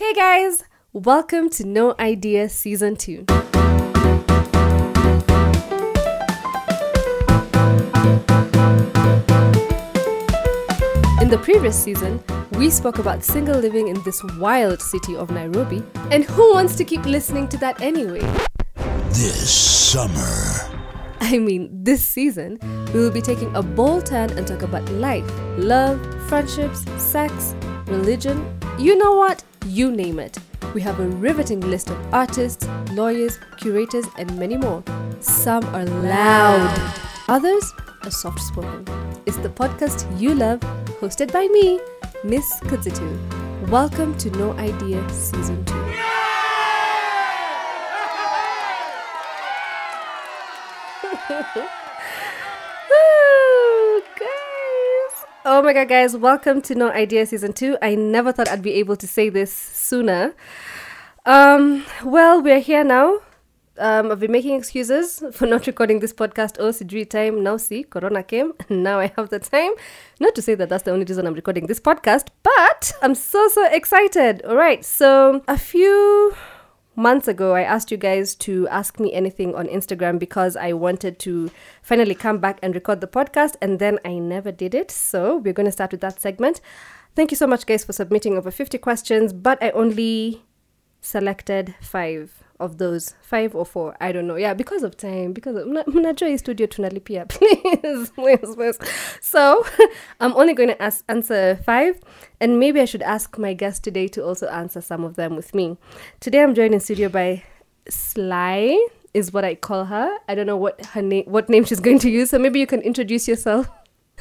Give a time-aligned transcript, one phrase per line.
[0.00, 0.62] Hey guys,
[0.92, 3.24] welcome to No Idea Season 2.
[11.18, 12.22] In the previous season,
[12.52, 15.82] we spoke about single living in this wild city of Nairobi,
[16.12, 18.20] and who wants to keep listening to that anyway?
[19.08, 20.78] This summer.
[21.20, 22.60] I mean, this season,
[22.94, 27.56] we will be taking a bold turn and talk about life, love, friendships, sex,
[27.88, 28.57] religion.
[28.78, 29.42] You know what?
[29.66, 30.38] You name it.
[30.72, 34.84] We have a riveting list of artists, lawyers, curators, and many more.
[35.18, 36.92] Some are loud,
[37.26, 37.74] others
[38.04, 38.84] are soft spoken.
[39.26, 40.60] It's the podcast you love,
[41.00, 41.80] hosted by me,
[42.22, 43.18] Miss Kudzitu.
[43.68, 45.74] Welcome to No Idea Season 2.
[55.50, 57.78] Oh, my god, guys, welcome to No Idea Season 2.
[57.80, 60.34] I never thought I'd be able to say this sooner.
[61.24, 63.20] Um, well, we're here now.
[63.78, 66.56] Um, I've been making excuses for not recording this podcast.
[66.58, 67.42] Oh, sijui time.
[67.42, 68.52] Now see, Corona came.
[68.68, 69.72] Now I have the time.
[70.20, 73.48] Not to say that that's the only reason I'm recording this podcast, but I'm so,
[73.48, 74.42] so excited.
[74.42, 74.84] All right.
[74.84, 76.36] So, a few
[76.98, 81.18] months ago, I asked you guys to ask me anything on Instagram because I wanted
[81.20, 81.50] to
[81.82, 84.90] finally come back and record the podcast, and then I never did it.
[84.90, 86.60] So, we're going to start with that segment.
[87.14, 90.42] Thank you so much, guys, for submitting over 50 questions, but I only
[91.00, 93.96] selected five of those five or four.
[94.00, 94.36] I don't know.
[94.36, 95.56] Yeah because of time because
[95.86, 98.78] mnajua hii studio tunalipia please please please.
[99.20, 99.64] So
[100.20, 102.00] i'm only going to ask, answer five
[102.40, 105.54] and maybe i should ask my guest today to also answer some of them with
[105.54, 105.76] me.
[106.20, 107.42] Today i'm joined in studio by
[107.88, 110.18] sly is what i call her.
[110.28, 112.66] I don't know what her name what name she's going to use so maybe you
[112.66, 113.68] can introduce yourself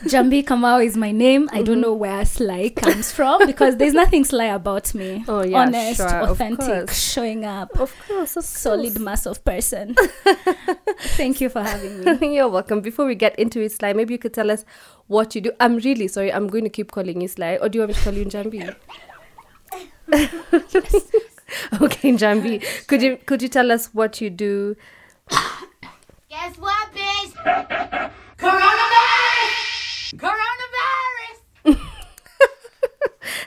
[0.04, 1.50] Njambi Kamau is my name.
[1.52, 1.64] I Mm-hmm.
[1.66, 5.24] don't know where Sly comes from because there's nothing sly about me.
[5.28, 9.00] Oh, yeah, Honest, sure, of authentic, showing up, of course of solid course.
[9.00, 9.96] mass of person.
[11.18, 12.36] Thank you for having me.
[12.36, 12.82] You're welcome.
[12.82, 14.66] Before we get into it, Sly, maybe you could tell us
[15.08, 15.52] what you do.
[15.60, 16.32] I'm really sorry.
[16.32, 17.58] I'm going to keep calling you Sly.
[17.60, 18.76] Or do you want me to call you Jambi?
[21.82, 22.88] okay, Njambi.
[22.88, 24.76] Could you could you tell us what you do?
[26.30, 28.12] Guess what, bitch?
[28.38, 29.07] Coronavirus!
[30.16, 31.40] Coronavirus!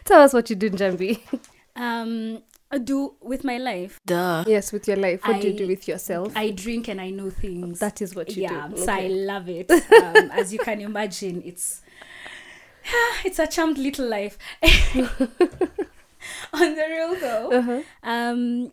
[0.04, 1.20] Tell us what you do, Njambi.
[1.76, 3.98] Um, I do with my life.
[4.06, 4.44] Duh.
[4.46, 5.26] yes, with your life.
[5.26, 6.32] What do you do with yourself?
[6.36, 7.78] I drink and I know things.
[7.80, 8.76] that is what you yeah, do.
[8.78, 9.70] Yeah, so I love it.
[9.70, 11.82] Um, as you can imagine, it's
[13.24, 14.38] it's a charmed little life.
[16.52, 17.82] On the real though, Uh-huh.
[18.02, 18.72] um,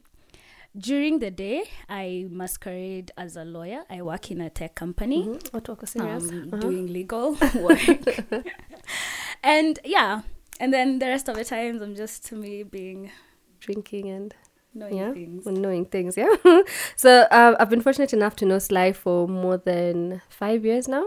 [0.78, 3.84] during the day, I masquerade as a lawyer.
[3.90, 5.24] I work in a tech company.
[5.26, 5.88] Mhm.
[5.88, 6.30] Serious?
[6.32, 6.62] um, Uh-huh.
[6.62, 7.82] doing legal work.
[9.44, 10.22] and yeah,
[10.60, 13.12] and then the rest of the times I'm just to me being
[13.60, 14.36] Drinking and
[14.74, 15.46] knowing yeah, things.
[15.48, 16.16] knowing things.
[16.18, 16.36] Yeah.
[16.96, 21.06] so um, I've been fortunate enough to know Sly for more than five years now.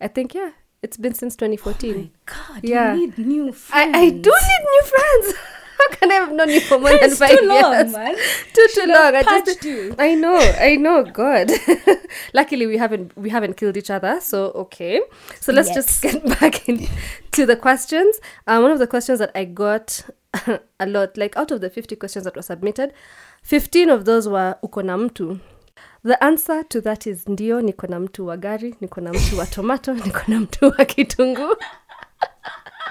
[0.00, 0.50] I think yeah,
[0.82, 1.94] it's been since 2014.
[1.96, 2.94] My God, Yeah.
[2.94, 3.96] you need new I, friends.
[3.96, 5.34] I do need new friends.
[5.78, 7.92] How can I have known you for more than five too long, years?
[7.92, 8.14] man.
[8.54, 9.14] Too too long.
[9.14, 9.94] I just you.
[9.98, 11.50] I know, I know, God.
[12.34, 15.00] Luckily we haven't we haven't killed each other, so okay.
[15.40, 18.18] So let's just get back into the questions.
[18.46, 20.02] Um, one of the questions that I got
[20.80, 22.92] a lot, like out of the 50 questions that were submitted,
[23.42, 25.40] 15 of those were ukonamtu.
[26.04, 29.46] The answer to that is ndio, niko na mtu wa gari, niko na mtu wa
[29.46, 31.56] tomato, niko na mtu wa kitunguu.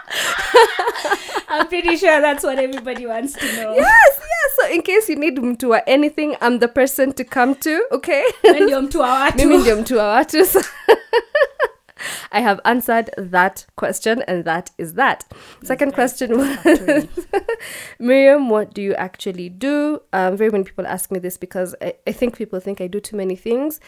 [1.50, 3.75] I'm pretty sure that's what everybody wants to know.
[3.75, 4.56] Yes, yes.
[4.62, 8.23] So in case you need mtu wa anything, I'm the person to come to, okay?
[8.44, 9.38] Wewe ndio mtu wa watu.
[9.38, 10.62] mimi ndio mtu wa watu so
[12.31, 15.23] i have answered that question and that is that
[15.63, 16.57] second question was
[18.00, 21.94] miriam what do you actually do um, very many people ask me this because I,
[22.07, 23.79] I think people think i do too many things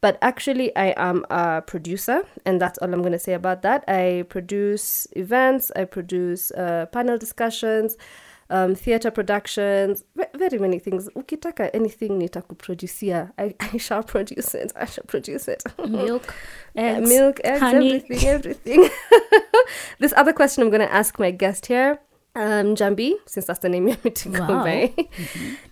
[0.00, 3.84] but actually i am a producer and that's all i'm going to say about that
[3.88, 7.96] i produce events i produce uh, panel discussions
[8.50, 10.04] um, theater productions,
[10.34, 11.06] very many things.
[11.14, 13.30] Ukitaka anything nitakuproducia.
[13.36, 14.72] I, produce here, I shall produce it.
[14.74, 15.62] I shall produce it.
[15.88, 16.34] Milk,
[16.74, 17.96] Uh, eggs, milk, eggs, honey.
[17.96, 18.88] everything, everything.
[19.98, 21.98] this other question I'm going to ask my guest here,
[22.36, 24.64] um, Jambi, since that's the name you want me to Wow.
[24.64, 24.94] by.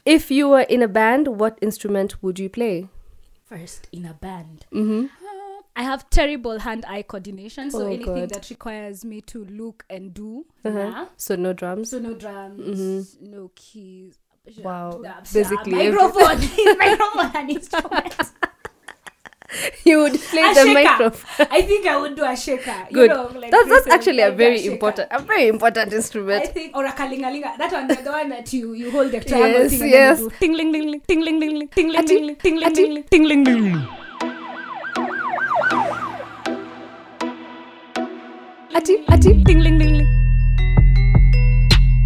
[0.04, 2.88] If you were in a band, what instrument would you play?
[3.46, 4.66] First in a band.
[4.72, 5.06] Mm-hmm.
[5.76, 8.30] I have terrible hand-eye coordination, so Oh, anything God.
[8.30, 10.90] that requires me to look and do, Uh-huh.
[10.90, 11.06] nah.
[11.16, 11.90] So no drums.
[11.90, 14.18] So no drums, no keys.
[14.58, 15.02] Wow.
[15.32, 16.38] Basically microphone,
[16.78, 18.14] microphone and instrument.
[19.84, 20.74] you would play A the shaker.
[20.74, 21.46] microphone.
[21.50, 22.74] I think I would do a shaker.
[22.92, 23.10] Good.
[23.10, 24.72] You know, like that's that's actually a very shaker.
[24.72, 26.46] important, a very important I instrument.
[26.52, 27.56] think or a kalingalinga.
[27.58, 30.18] That one, the one that you you hold the triangle Yes, thing yes.
[30.18, 32.36] then you do ting ling ling ling ting ling ling ling ting ling ling ling
[32.42, 33.86] ting ling ling ting ling ling.
[38.78, 40.08] Ati, ati, ting ling ling ling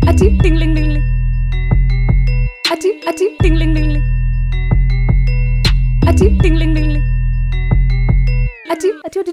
[0.09, 1.05] ati, ting ling ling ling
[2.73, 4.05] ati, ati, ting ling ling ling
[6.09, 6.70] ati, ting ling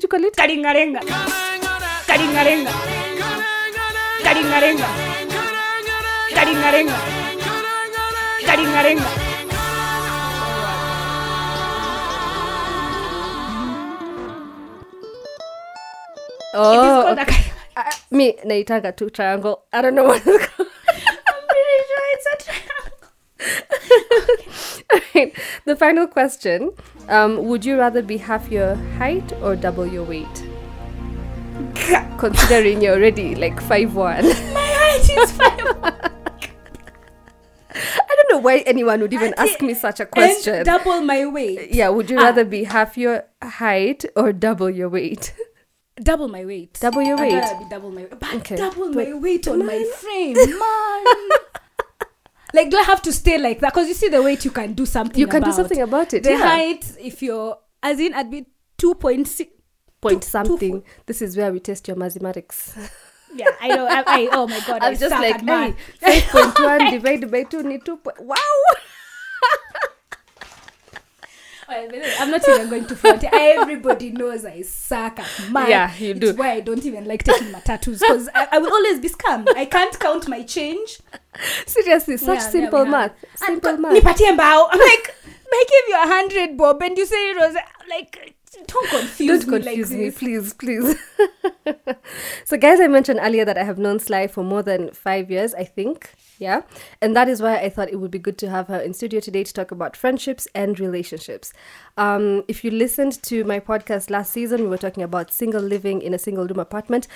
[0.07, 1.01] karingarenga
[2.07, 2.71] karingarenga
[4.23, 4.89] karingarenga
[6.35, 6.97] karingarenga
[16.49, 17.51] It is Oh, okay.
[17.75, 19.63] Uh, me naitanga tu triangle.
[19.71, 20.69] I don't know what it's called.
[21.29, 22.97] I'm pretty sure it's a triangle.
[24.93, 25.33] Alright,
[25.65, 26.71] The final question:
[27.09, 30.45] um, Would you rather be half your height or double your weight?
[32.17, 34.23] Considering you're already like five one.
[34.53, 35.59] My height is five.
[37.79, 40.63] I don't know why anyone would even ask me such a question.
[40.65, 41.73] Double my weight.
[41.73, 42.23] yeah, would you Ah.
[42.23, 45.33] rather be half your height or double your weight?
[46.01, 46.77] Double my weight.
[46.79, 47.43] Double your weight.
[47.69, 48.19] double my weight.
[48.19, 48.55] But Okay.
[48.55, 51.05] double But my weight on my frame, man.
[52.57, 53.73] Like, do I have to stay like that?
[53.73, 56.23] Because you see the weight you can do something You can do something about it.
[56.23, 56.37] The yeah.
[56.37, 59.47] height, if you're, as in, I'd be 2.6.
[59.99, 60.83] Point two- something.
[61.05, 62.77] This is where we test your mathematics.
[63.33, 63.85] Yeah, I know.
[63.85, 64.81] I, I, oh my God.
[64.81, 65.41] I I'm just like,
[65.99, 68.21] hey, five point one divided by two need two point.
[68.21, 68.35] Wow.
[71.67, 73.23] Well, by the way, I'm not even going to front.
[73.31, 75.69] Everybody knows I suck at math.
[75.69, 76.33] Yeah, you it's do.
[76.35, 79.49] why I don't even like taking my tattoos because I, I will always be scammed.
[79.55, 80.99] I can't count my change.
[81.65, 83.11] Seriously, such Yeah, yeah, simple we math.
[83.35, 83.93] Simple and, math.
[83.93, 84.67] Nipatie mbao.
[84.71, 85.15] I'm like,
[85.51, 87.55] I gave you a hundred bob, and you said it was
[87.89, 90.95] like, don't confuse Don't me like me, please, please.
[92.45, 95.53] so, guys, I mentioned earlier that I have known Sly for more than five years,
[95.53, 96.11] I think.
[96.39, 96.61] Yeah.
[97.01, 99.19] And that is why I thought it would be good to have her in studio
[99.19, 101.51] today to talk about friendships and relationships.
[101.97, 106.01] Um, if you listened to my podcast last season, we were talking about single living
[106.01, 107.07] in a single room apartment.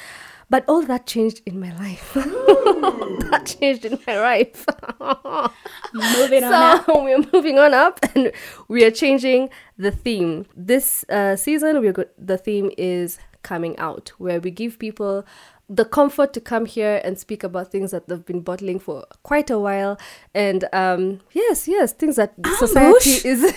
[0.52, 2.12] But all that changed in my life.
[2.14, 4.66] that changed in my life.
[5.94, 6.52] Moving on.
[6.52, 6.84] now.
[6.84, 8.34] So we're moving on up, and
[8.68, 10.46] we are changing the theme.
[10.54, 15.26] This uh, season, we're go- the theme is coming out, where we give people
[15.70, 19.50] the comfort to come here and speak about things that they've been bottling for quite
[19.50, 19.98] a while,
[20.36, 23.54] and um, yes, yes, things that society is.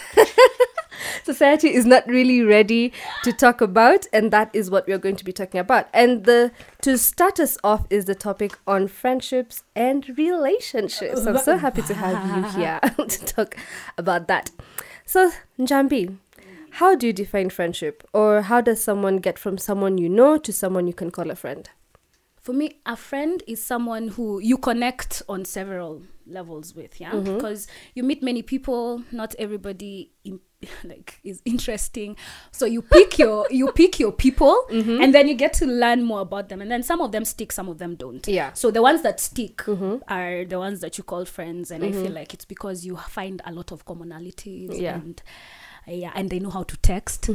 [1.23, 2.93] Society is not really ready
[3.23, 5.89] to talk about and that is what we're going to be talking about.
[5.93, 6.53] And the
[6.83, 11.27] to start us off is the topic on friendships and relationships.
[11.27, 13.57] I'm so happy to have you here to talk
[13.99, 14.51] about that.
[15.07, 16.17] So njambi
[16.79, 18.03] how do you define friendship?
[18.13, 21.37] Or how does someone get from someone you know to someone you can call a
[21.37, 21.69] friend
[22.45, 27.13] For me, a friend is someone who you connect on several levels with, yeah.
[27.13, 27.37] Mm-hmm.
[27.37, 30.43] Because you meet many people, not everybody im-
[30.85, 32.17] like is interesting.
[32.53, 35.03] So you pick your you pick your people, Mm-hmm.
[35.03, 36.61] and then you get to learn more about them.
[36.61, 38.27] And then some of them stick, some of them don't.
[38.29, 38.53] Yeah.
[38.53, 40.03] So the ones that stick Mm-hmm.
[40.09, 43.41] are the ones that you call friends, and I feel like it's because you find
[43.47, 44.79] a lot of commonalities.
[44.79, 44.97] Yeah.
[44.97, 45.23] And,
[45.87, 47.29] yeah, and they know how to text.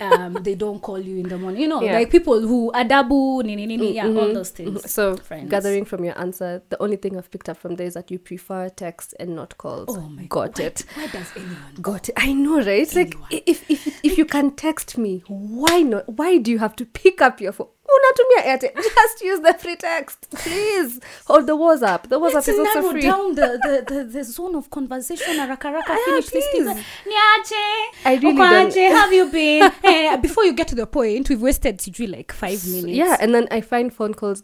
[0.00, 1.60] um, they don't call you in the morning.
[1.60, 1.86] You know, Mm-hmm.
[1.86, 1.98] Yeah.
[1.98, 4.90] like people who adabu, nini, nini, yeah, all those things.
[4.90, 5.50] so Friends.
[5.50, 8.18] gathering from your answer the only thing i've picked up from there is that you
[8.18, 10.58] prefer text and not calls Oh my got God.
[10.58, 11.74] Why, it why does anyone?
[11.80, 12.14] Got it.
[12.16, 12.68] I know, right?
[12.82, 16.08] It's like if if if you can text me, why not?
[16.08, 17.68] Why do you have to pick up your phone?
[17.88, 18.74] Unatumia Airtel.
[18.82, 21.00] Just use the free text, please.
[21.26, 22.08] hold the WhatsApp.
[22.08, 23.02] The WhatsApp Let's is also narrow free.
[23.02, 25.34] down the, the, the, the zone of conversation.
[25.36, 26.64] Haraka haraka, Ah, finish this thing.
[26.64, 27.86] Niache.
[28.04, 29.70] I really don't- Have you been?
[29.84, 32.86] Eh, before you get to the point, we've wasted sijui like five minutes.
[32.96, 34.42] Yeah, and then I find phone calls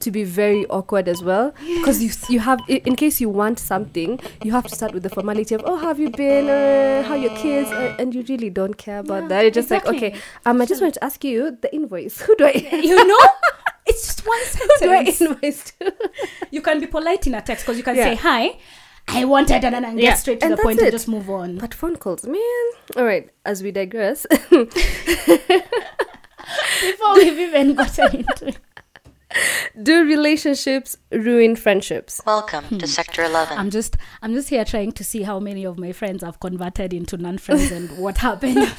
[0.00, 4.18] to be very awkward as well because you you have in case you want something
[4.44, 7.30] you have to start with the formality of oh have you been uh, how your
[7.30, 10.14] kids uh, and you really don't care about Yeah, that you're just like okay
[10.46, 12.52] um I just wanted to ask you the invoice who do I
[12.90, 13.18] You know,
[13.86, 15.02] it's just one sentence who do I
[15.32, 15.92] invoice to
[16.50, 18.04] You can be polite in a text because you can Yeah.
[18.10, 18.58] say hi.
[19.10, 20.82] I wanted and then get Yeah, straight to and the point it.
[20.82, 21.56] and just move on.
[21.58, 22.64] But phone calls, man.
[22.96, 24.26] All right, as we digress.
[26.80, 28.58] Before we've even gotten into it.
[29.82, 32.20] Do relationships ruin friendships?
[32.26, 32.84] Welcome to hmm.
[32.84, 33.58] Sector 11.
[33.58, 36.92] I'm just I'm just here trying to see how many of my friends have converted
[36.92, 38.72] into non-friends and what happened.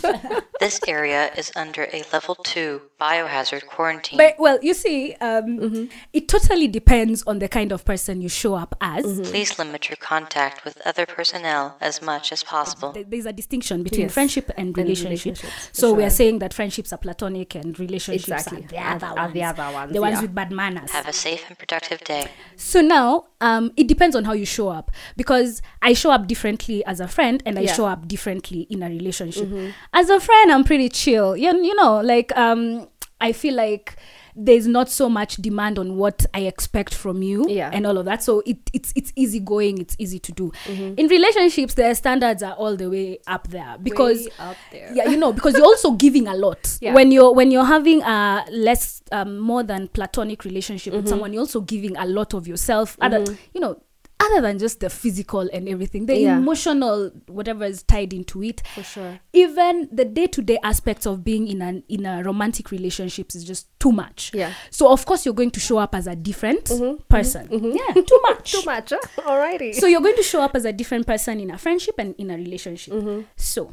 [0.60, 4.18] This area is under a level 2 biohazard quarantine.
[4.18, 5.86] but well, you see, um, mm-hmm.
[6.12, 9.06] it totally depends on the kind of person you show up as.
[9.06, 9.24] Mm-hmm.
[9.24, 12.94] Please limit your contact with other personnel as much as possible.
[13.08, 14.14] There's a distinction between Yes.
[14.14, 15.38] friendship and relationship.
[15.38, 18.66] relationships, for So we are saying that friendships are platonic and relationships Exactly.
[18.66, 19.34] are the other are ones.
[19.34, 20.22] the other ones, The ones yeah.
[20.24, 20.92] with bad manners.
[20.92, 22.28] Have a safe and productive day.
[22.56, 26.84] So now, um, it depends on how you show up because I show up differently
[26.86, 27.68] as a friend and I Yeah.
[27.70, 27.76] Mm-hmm.
[27.78, 29.48] show up differently in a relationship.
[29.94, 31.36] As a friend, I'm pretty chill.
[31.38, 32.88] You, you know, like um,
[33.22, 33.96] I feel like
[34.42, 37.70] there's not so much demand on what I expect from you Yeah.
[37.74, 38.24] and all of that.
[38.24, 39.80] So it, it's it's easy going.
[39.80, 40.52] It's easy to do.
[40.66, 40.94] Mm-hmm.
[40.98, 44.92] In relationships, their standards are all the way up there because Way up there.
[44.94, 46.94] yeah, you know, because you're also giving a lot Yeah.
[46.94, 51.02] when you're when you're having a less um, more than platonic relationship Mm-hmm.
[51.02, 51.34] with someone.
[51.34, 52.98] You're also giving a lot of yourself.
[53.02, 53.82] Other, you know,
[54.20, 56.38] other than just the physical and everything, the Yeah.
[56.38, 58.62] emotional whatever is tied into it.
[58.76, 59.20] For sure.
[59.34, 63.44] Even the day to day aspects of being in an in a romantic relationships is
[63.44, 64.32] just too much.
[64.34, 64.54] Yeah.
[64.72, 66.84] So of course you're going to show up as a different mm-hmm.
[66.84, 67.04] Mm-hmm.
[67.08, 67.48] person.
[67.48, 67.78] Mm-hmm.
[67.78, 68.52] Yeah, too much.
[68.52, 68.90] Too much.
[68.92, 69.22] Huh?
[69.22, 69.76] Alrighty.
[69.76, 72.30] So you're going to show up as a different person in a friendship and in
[72.32, 72.94] a relationship.
[73.36, 73.72] So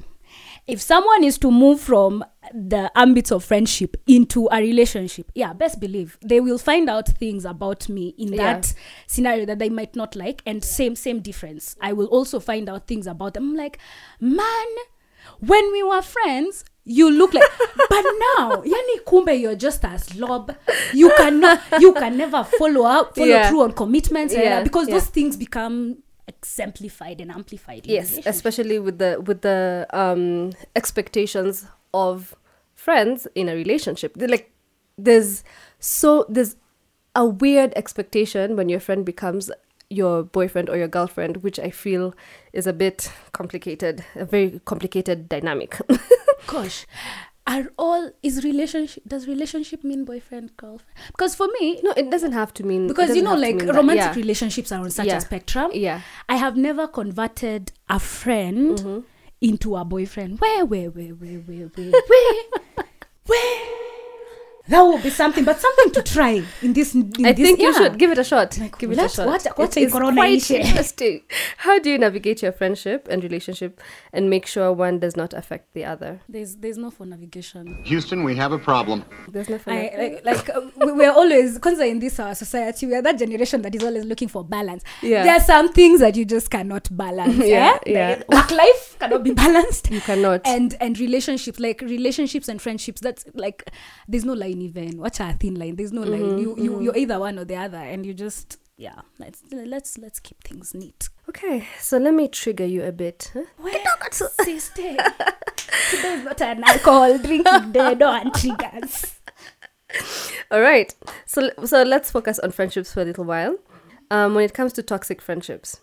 [0.67, 5.81] if someone is to move from the ambits of friendship into a relationship, yeah, best
[5.81, 8.55] believe they will find out things about me in Yeah.
[8.55, 8.75] that
[9.07, 11.77] scenario that they might not like, and same same difference.
[11.81, 13.51] I will also find out things about them.
[13.51, 13.79] I'm like,
[14.21, 14.67] man,
[15.41, 16.65] when we were friends.
[16.89, 17.43] You look like,
[17.91, 18.05] but
[18.39, 20.55] now, yani kumbe, you're just a slob.
[20.95, 23.49] You cannot, you can never follow up, follow Yeah.
[23.49, 24.95] through on commitments, Yeah, because yeah.
[24.95, 25.97] those things become
[26.29, 27.87] exemplified and amplified.
[27.87, 32.35] yes especially with the with the um expectations of
[32.75, 34.15] friends in a relationship.
[34.15, 34.53] They're like
[34.97, 35.43] there's
[35.81, 36.57] so there's
[37.15, 39.51] a weird expectation when your friend becomes
[39.89, 42.13] your boyfriend or your girlfriend which i feel
[42.53, 45.79] is a bit complicated a very complicated dynamic.
[46.47, 46.87] Gosh,
[47.47, 49.03] are all is relationship?
[49.07, 50.97] Does relationship mean boyfriend girlfriend?
[51.09, 53.75] Because for me, no it doesn't have to mean because you know, like mean that.
[53.77, 54.15] romantic yeah.
[54.15, 55.17] relationships are on such Yeah.
[55.19, 55.71] a spectrum.
[55.75, 59.01] yeah I have never converted a friend Mm-hmm.
[59.41, 60.41] into a boyfriend.
[60.41, 62.43] Where, where, where, where, where, where, where,
[63.27, 63.86] where?
[64.69, 66.95] That would be something, but something to try in this.
[66.95, 68.59] In I this, think you should give it a shot.
[68.59, 69.27] Like, give it a let's shot.
[69.27, 71.23] watch- watch It a is quite interesting.
[71.59, 73.81] How do you navigate your friendship and relationship
[74.13, 76.21] and make sure one does not affect the other?
[76.29, 77.83] There's, there's no for navigation.
[77.85, 79.05] Houston, we have a problem.
[79.29, 79.73] There's nothing.
[79.75, 79.95] I,
[80.25, 83.63] like, like uh, we- we're always because in this our society we are that generation
[83.63, 85.23] that is always looking for balance Yeah.
[85.23, 87.91] there are some things that you just cannot balance Yeah, eh?
[87.93, 88.09] yeah.
[88.09, 90.41] Like, work life cannot be balanced You cannot.
[90.45, 93.71] and and relationships like relationships and friendships that's like
[94.09, 96.97] there's no line even watch a thin line there's no line Mm-hmm, you, you you're
[96.97, 101.09] either one or the other and you just yeah let's let's let's keep things neat
[101.29, 103.31] okay, so let me trigger you a bit.
[103.33, 103.43] huh?
[103.59, 103.73] well,
[104.45, 104.97] sister
[105.91, 109.15] today's not an alcohol drinking day no one triggers
[110.51, 110.95] All right.
[111.25, 113.57] So so let's focus on friendships for a little while.
[114.11, 115.81] Um, when it comes to toxic friendships,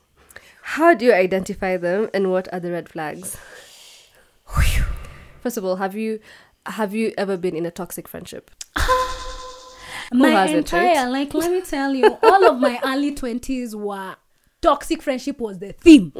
[0.61, 3.37] how do you identify them and what are the red flags?
[5.41, 6.19] First of all, have you
[6.65, 8.51] have you ever been in a toxic friendship?
[10.11, 11.09] my entire right?
[11.09, 14.15] like let me tell you all of my early 20s were
[14.61, 16.11] toxic friendship was the theme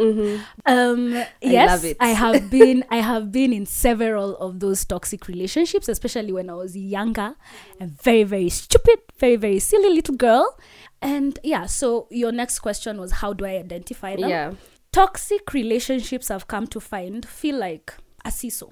[0.65, 1.95] um yes love it.
[2.01, 6.53] i have been i have been in several of those toxic relationships especially when i
[6.53, 7.35] was younger
[7.79, 10.57] and very very stupid very very silly little girl
[11.01, 14.51] and yeah so your next question was how do i identify them Yeah.
[14.91, 17.93] toxic relationships i've come to find feel like
[18.25, 18.69] a seesaw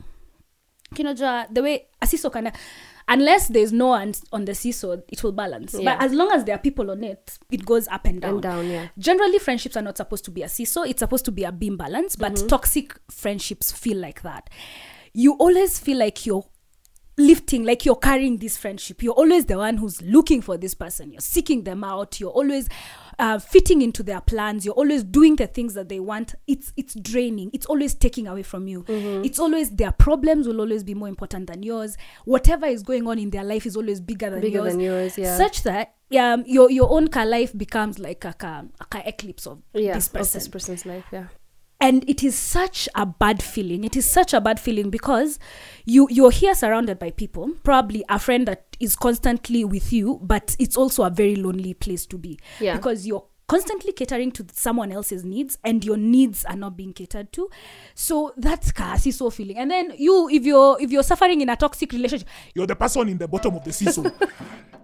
[0.96, 2.54] kinajua the way a seesaw kind of
[3.08, 5.96] unless there's no one on the seesaw it will balance Yeah.
[5.96, 8.42] but as long as there are people on it it goes up and down And
[8.42, 8.88] down, yeah.
[8.98, 11.78] generally friendships are not supposed to be a seesaw it's supposed to be a beam
[11.78, 12.48] balance but Mm-hmm.
[12.48, 14.50] toxic friendships feel like that
[15.14, 16.46] you always feel like you're
[17.18, 21.12] lifting like you're carrying this friendship you're always the one who's looking for this person
[21.12, 22.68] you're seeking them out you're always
[23.22, 26.94] uh, fitting into their plans you're always doing the things that they want it's it's
[26.96, 29.24] draining it's always taking away from you Mm-hmm.
[29.24, 33.18] it's always their problems will always be more important than yours whatever is going on
[33.20, 35.38] in their life is always bigger than Bigger yours than yours, yeah.
[35.38, 38.64] such that um, your your own car life becomes like a, ka-
[38.96, 39.94] a eclipse of Yeah.
[39.94, 41.06] this Of this person's life.
[41.14, 41.28] Yeah.
[41.82, 45.40] And it is such a bad feeling it is such a bad feeling because
[45.86, 50.56] you you're here surrounded by people probably a friend that is constantly with you but
[50.60, 52.76] it's also a very lonely place to be Yeah.
[52.78, 57.28] because you're constantly catering to someone else's needs and your needs are not being catered
[57.36, 57.50] to
[57.96, 61.56] so that's kasi so feeling and then you if you're if you're suffering in a
[61.56, 64.04] toxic relationship You're the person in the bottom of the seesaw.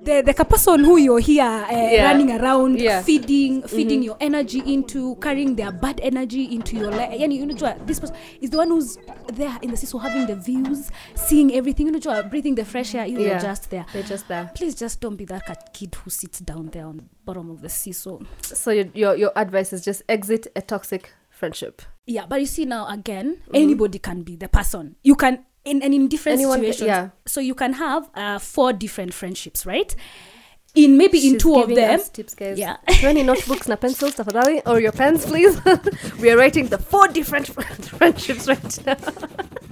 [0.08, 2.06] the the person who you're here uh, Yeah.
[2.12, 3.02] running around Yeah.
[3.04, 8.00] feeding feeding your energy into carrying their bad energy into your life yani unajua this
[8.00, 8.98] person is the one who's
[9.34, 13.28] there in the seesaw having the views seeing everything unajua breathing the fresh air you're
[13.28, 13.42] Yeah.
[13.50, 14.46] just there They're just there.
[14.56, 17.62] please just don't be that cat- kid who sits down there on the bottom of
[17.62, 18.20] the seesaw
[18.58, 21.82] So your your, your advice is just exit a toxic friendship.
[22.08, 25.94] yeah but you see now again anybody can be the person you can in and
[25.94, 27.10] in different Anyone situations yeah.
[27.28, 29.96] so you can have uh, four different friendships right
[30.74, 32.60] in maybe in two of them tips, guys.
[32.60, 32.78] Yeah.
[33.02, 35.60] Any notebooks, na pencils, tafadhali, or your pens, please?
[36.22, 37.48] we are writing the four different
[37.98, 38.96] friendships right now.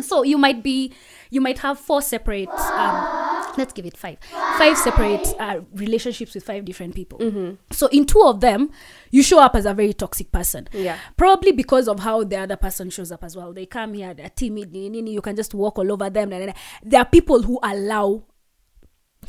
[0.00, 0.92] so you might be
[1.30, 4.18] you might have four separate um, let's give it five.
[4.56, 7.18] Five separate uh, relationships with five different people.
[7.18, 7.54] Mm-hmm.
[7.72, 8.70] so in two of them
[9.10, 10.68] you show up as a very toxic person.
[10.72, 10.98] Yeah.
[11.16, 13.52] probably because of how the other person shows up as well.
[13.52, 16.30] They come here they're timid you can just walk all over them
[16.82, 18.22] there are people who allow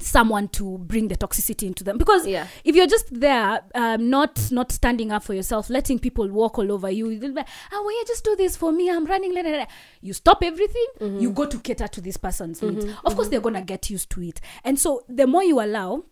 [0.01, 1.97] someone to bring the toxicity into them.
[1.97, 2.47] Because Yeah.
[2.63, 6.71] if you're just there um, not not standing up for yourself letting people walk all
[6.71, 8.89] over you like, oh will you just do this for me?
[8.89, 9.65] I'm running la, la, la."
[10.01, 11.19] you stop everything Mm-hmm.
[11.19, 12.85] you go to cater to this person's needs.
[13.05, 14.39] Of course they're gonna get used to it.
[14.63, 16.03] And so the more you allow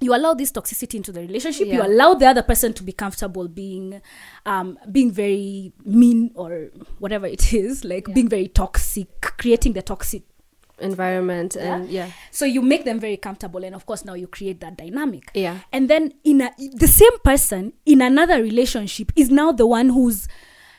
[0.00, 3.46] you allow this toxicity into the relationship you allow the other person to be comfortable
[3.46, 4.00] being
[4.44, 10.24] um being very mean or whatever it is like being very toxic creating the toxic
[10.80, 12.10] Environment and yeah.
[12.30, 15.58] so you make them very comfortable and of course now you create that dynamic Yeah.
[15.72, 20.26] and then in a, the same person in another relationship is now the one who's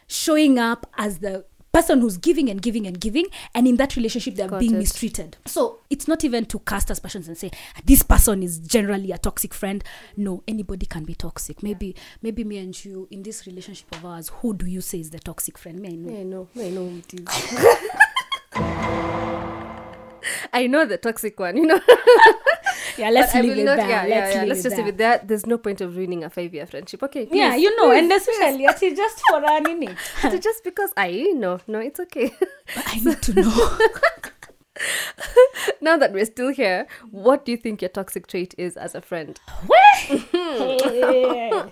[0.07, 4.35] showing up as the person who's giving and giving and giving and in that relationship
[4.35, 4.79] they're Got being it.
[4.79, 9.11] mistreated so it's not even to cast aspersions and say ah, this person is generally
[9.11, 9.83] a toxic friend
[10.15, 14.29] no anybody can be toxic maybe maybe me and you in this relationship of ours
[14.41, 17.01] who do you say is the toxic friend me i know Yeah, I know.
[18.53, 19.61] I know.
[20.53, 21.79] I know the toxic one, you know.
[22.97, 24.43] yeah let's But leave it not- there Yeah, yeah, let's, yeah.
[24.43, 24.85] Let's just there.
[24.85, 25.21] leave it there.
[25.23, 27.03] There's no point of ruining a five-year friendship.
[27.03, 27.27] Okay.
[27.31, 29.89] yeah you know and please, especially actually just for a nini
[30.21, 32.31] So just because I know, no, it's okay.
[32.73, 33.77] But i need to know
[35.81, 39.01] now that we're still here, what do you think your toxic trait is as a
[39.01, 39.39] friend?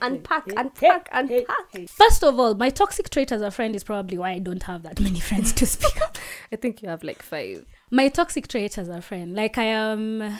[0.01, 1.89] Unpack, unpack, unpack.
[1.89, 4.83] First of all, my toxic trait as a friend is probably why I don't have
[4.83, 6.11] that many friends to speak of.
[6.51, 7.65] I think you have like five.
[7.93, 10.39] My toxic trait as a friend, like I am,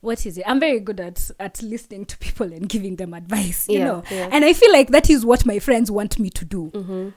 [0.00, 0.44] what is it?
[0.46, 4.02] I'm very good at at listening to people and giving them advice, you Yeah, know.
[4.12, 4.28] yeah.
[4.30, 7.12] And I feel like that is what my friends want me to do.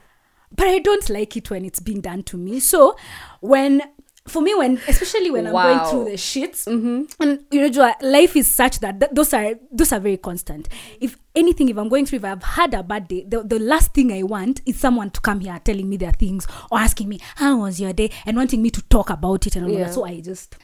[0.55, 2.59] But I don't like it when it's being done to me.
[2.59, 2.95] So
[3.39, 3.83] when
[4.27, 7.03] for me when especially when i'm going through the shits mm-hmm.
[7.21, 10.67] and you know life is such that th- those are those are very constant.
[10.99, 13.93] If anything if i'm going through if i've had a bad day the, the last
[13.93, 17.19] thing i want is someone to come here telling me their things or asking me
[17.35, 18.09] how was your day?
[18.25, 19.85] and wanting me to talk about it and all Yeah.
[19.85, 20.55] that so i just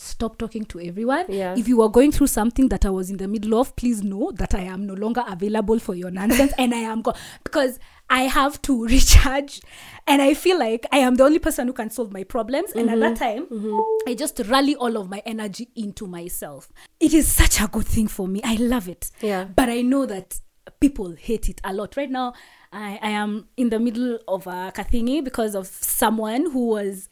[0.00, 1.26] stop talking to everyone.
[1.28, 1.54] Yeah.
[1.56, 4.30] if you are going through something that i was in the middle of please know
[4.32, 8.22] that i am no longer available for your nonsense and i am go- because i
[8.22, 9.60] have to recharge.
[10.06, 12.72] And i feel like i am the only person who can solve my problems.
[12.72, 13.24] And at that mm-hmm.
[13.24, 14.10] time mm-hmm.
[14.10, 16.72] i just rally all of my energy into myself.
[16.98, 18.40] It is such a good thing for me.
[18.42, 19.10] I love it.
[19.20, 19.44] Yeah.
[19.44, 20.40] but i know that
[20.80, 21.96] people hate it a lot.
[21.96, 22.32] Right now
[22.72, 27.08] i, I am in the middle of a kathingi because of someone who was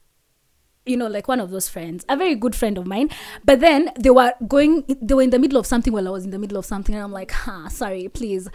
[0.89, 3.11] you know, like one of those friends, a very good friend of mine.
[3.45, 6.25] But then they were going, they were in the middle of something while I was
[6.25, 8.49] in the middle of something, and I'm like, huh, sorry, please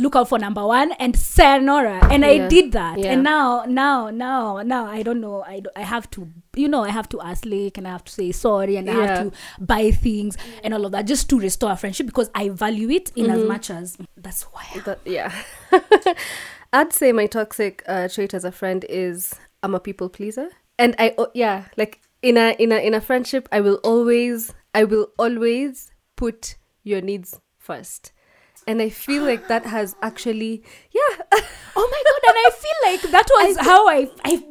[0.00, 2.06] look out for number one and sayonara.
[2.12, 3.00] And I did that.
[3.00, 3.12] Yeah.
[3.14, 5.42] And now, now, now, now, I don't know.
[5.42, 8.04] I, do- I have to, you know, I have to ask Lake and I have
[8.04, 11.40] to say sorry and I have to buy things and all of that just to
[11.40, 13.34] restore a friendship because I value it in Mm-hmm.
[13.42, 14.66] as much as that's why.
[14.84, 15.34] That, yeah.
[16.72, 20.94] I'd say my toxic uh, trait as a friend is I'm a people pleaser, and
[20.98, 25.08] I yeah like in a in a in a friendship I will always I will
[25.18, 28.12] always put your needs first,
[28.66, 30.62] and I feel like that has actually
[30.92, 31.40] yeah
[31.78, 32.20] Oh my god!
[32.28, 34.42] And I feel like that was how I I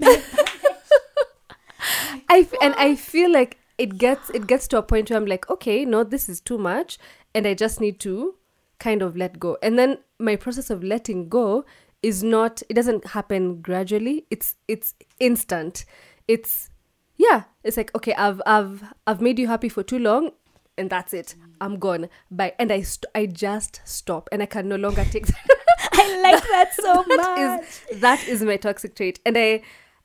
[2.30, 5.50] I and I feel like it gets it gets to a point where I'm like,
[5.50, 6.98] okay, no, this is too much,
[7.36, 8.36] and I just need to
[8.80, 9.58] kind of let go.
[9.62, 11.66] And then my process of letting go
[12.02, 14.26] is not it doesn't happen gradually.
[14.32, 15.86] It's it's instant.
[16.28, 16.70] It's
[17.16, 20.32] yeah, it's like okay, I've I've I've made you happy for too long
[20.78, 21.36] and that's it.
[21.60, 22.10] I'm gone.
[22.30, 22.54] Bye.
[22.60, 25.26] And I st- I just stop and I can no longer take
[25.94, 27.08] I like that so much.
[27.18, 29.62] that is that is my toxic trait and i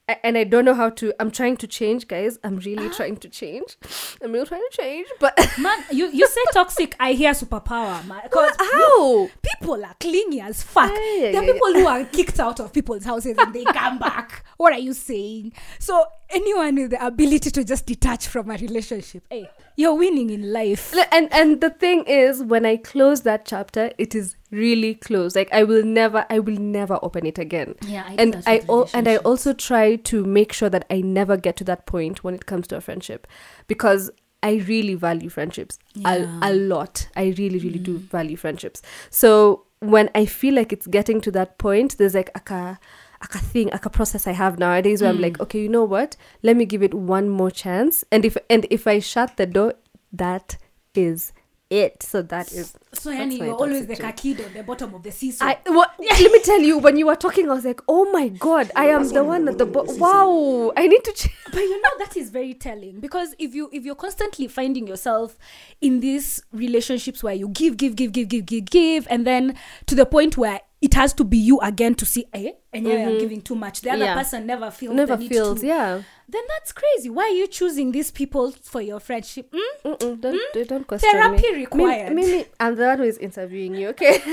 [0.09, 1.13] and I don't know how to.
[1.21, 2.39] I'm trying to change, guys.
[2.43, 3.77] I'm really trying to change.
[4.23, 8.23] I'm really trying to change, but Man, you, you say toxic, I hear superpower, man.
[8.31, 9.29] 'Cause how?
[9.43, 10.91] people are clingy as fuck.
[10.91, 13.65] Ay, ay, there are ay, people who are kicked out of people's houses and they
[13.65, 14.45] come back.
[14.57, 15.53] What are you saying?
[15.79, 20.53] So anyone with the ability to just detach from a relationship, hey, you're winning in
[20.53, 20.95] life.
[21.13, 25.49] And and the thing is when i close that chapter it is really closed like
[25.53, 29.09] i will never i will never open it again Yeah, I and i al- and
[29.09, 32.45] i also try to make sure that i never get to that point when it
[32.47, 33.27] comes to a friendship
[33.67, 34.11] because
[34.43, 36.19] i really value friendships Yeah.
[36.19, 36.43] Mm.
[36.45, 40.87] a, a lot i really really do value friendships so when i feel like it's
[40.87, 42.79] getting to that point there's like a
[43.23, 45.43] like a thing, like a process I have nowadays where I'm like, Mm.
[45.43, 46.17] okay, you know what?
[46.43, 48.03] Let me give it one more chance.
[48.11, 49.75] And if and if I shut the door,
[50.13, 50.57] that
[50.97, 51.33] is
[51.73, 52.03] it.
[52.03, 55.47] So that is So, my you're always the kid on the bottom of the seesaw.
[55.47, 58.29] I what, let me tell you, when you were talking, I was like, oh my
[58.29, 59.99] god, I am the one at the bottom.
[60.03, 61.35] Wow, I need to change.
[61.53, 65.37] but you know that is very telling because if you if you're constantly finding yourself
[65.81, 69.57] in these relationships where you give give give give give give give and then
[69.87, 73.07] to the point where it has to be you again to see eh and yeah
[73.09, 74.15] i'm giving too much the other Yeah.
[74.15, 75.67] person never feels Never feels, to.
[75.67, 76.03] yeah.
[76.29, 79.89] then that's crazy why are you choosing these people for your friendship Hmm?
[79.89, 81.59] Mm-mm, don't don't- don't question Therapy me.
[81.59, 82.13] required.
[82.15, 83.89] Me, me, I'm the one who is interviewing you.
[83.91, 84.19] Okay.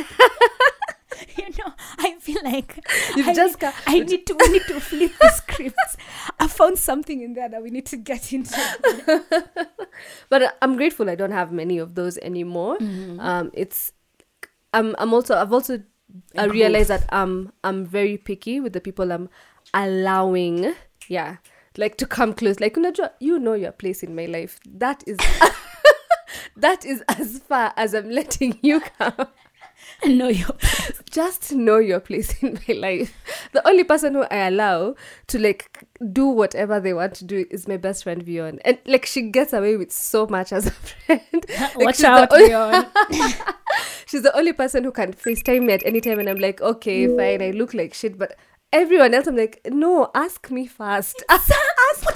[1.37, 2.79] you know i feel like
[3.15, 5.97] You've I just need, got- i need to we need to flip the scripts
[6.39, 8.55] i found something in there that we need to get into
[10.29, 12.77] but I'm grateful I don't have many of those anymore.
[12.77, 13.19] Mm-hmm.
[13.19, 13.91] Um, it's
[14.73, 15.81] I'm I'm also I've also
[16.37, 19.29] I realize that I'm I'm very picky with the people I'm
[19.73, 20.73] allowing.
[21.07, 21.37] Yeah,
[21.77, 22.59] like to come close.
[22.59, 24.59] Like unajua, you know your place in my life.
[24.65, 25.17] That is
[26.57, 29.27] that is as far as I'm letting you come.
[30.05, 30.45] no you
[31.09, 33.13] Just know your place in my life.
[33.51, 34.95] The only person who I allow
[35.27, 39.05] to like do whatever they want to do is my best friend Vion, and like
[39.05, 41.21] she gets away with so much as a friend.
[41.59, 42.85] Like, watch out only- Leon.
[44.05, 47.07] She's the only person who can FaceTime me at any time, and I'm like, okay,
[47.15, 48.35] fine, I look like shit, but
[48.71, 51.23] everyone else, I'm like, no, ask me first.
[51.29, 51.51] ask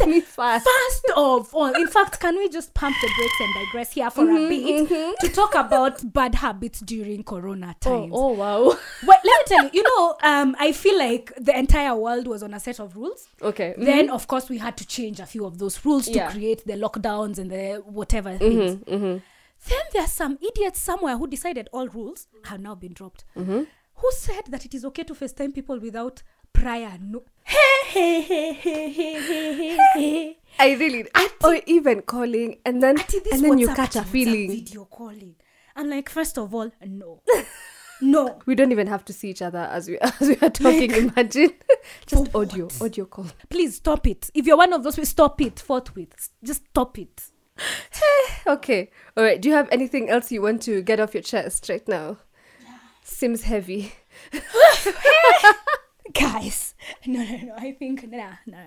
[0.06, 0.66] me first.
[0.68, 4.24] First of all, in fact, can we just pump the brakes and digress here for
[4.24, 8.12] Mm-hmm, a bit to talk about bad habits during Corona Oh, times?
[8.16, 8.78] oh wow.
[9.08, 12.44] Well, let me tell you, you know, um, I feel like the entire world was
[12.44, 13.28] on a set of rules.
[13.42, 13.74] Okay.
[13.78, 16.18] Then, of course, we had to change a few of those rules to Mm-hmm.
[16.18, 16.28] Yeah.
[16.30, 18.80] Mm-hmm, create the lockdowns and the whatever things.
[18.86, 19.22] Then
[19.94, 23.24] there are some idiots somewhere who decided all rules have now been dropped.
[23.38, 23.64] Mm-hmm.
[23.96, 26.22] Who said that it is okay to FaceTime people without
[26.54, 27.24] prior no?
[27.44, 30.38] Hey, hey, hey, hey, hey, hey, hey, hey.
[30.60, 34.50] I really, or oh, even calling, and then this and then you catch a feeling.
[34.50, 35.36] Video calling.
[35.76, 37.22] I'm like, first of all, no,
[38.02, 38.40] no.
[38.46, 40.92] We don't even have to see each other as we as we are talking.
[41.10, 41.54] Imagine,
[42.06, 43.28] just audio, audio call.
[43.50, 44.30] Please stop it.
[44.34, 46.30] If you're one of those, stop it forthwith.
[46.44, 47.24] Just stop it.
[48.46, 49.42] Okay, all right.
[49.42, 52.18] Do you have anything else you want to get off your chest right now?
[53.02, 53.94] Seems heavy.
[56.14, 57.54] Guys, no, no, no.
[57.58, 58.60] I think, nah, no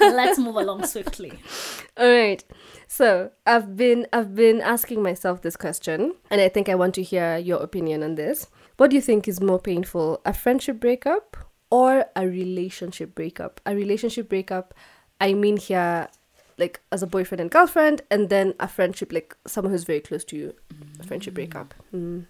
[0.00, 1.38] Let's move along swiftly.
[1.96, 2.42] All right.
[2.88, 7.02] So I've been I've been asking myself this question, and I think I want to
[7.02, 8.48] hear your opinion on this.
[8.76, 11.36] What do you think is more painful, a friendship breakup
[11.70, 13.60] or a relationship breakup?
[13.66, 14.74] A relationship breakup,
[15.20, 16.08] I mean here,
[16.56, 20.24] like as a boyfriend and girlfriend, and then a friendship, like someone who's very close
[20.26, 20.54] to you,
[20.98, 21.74] a friendship breakup.
[21.94, 22.26] Mm.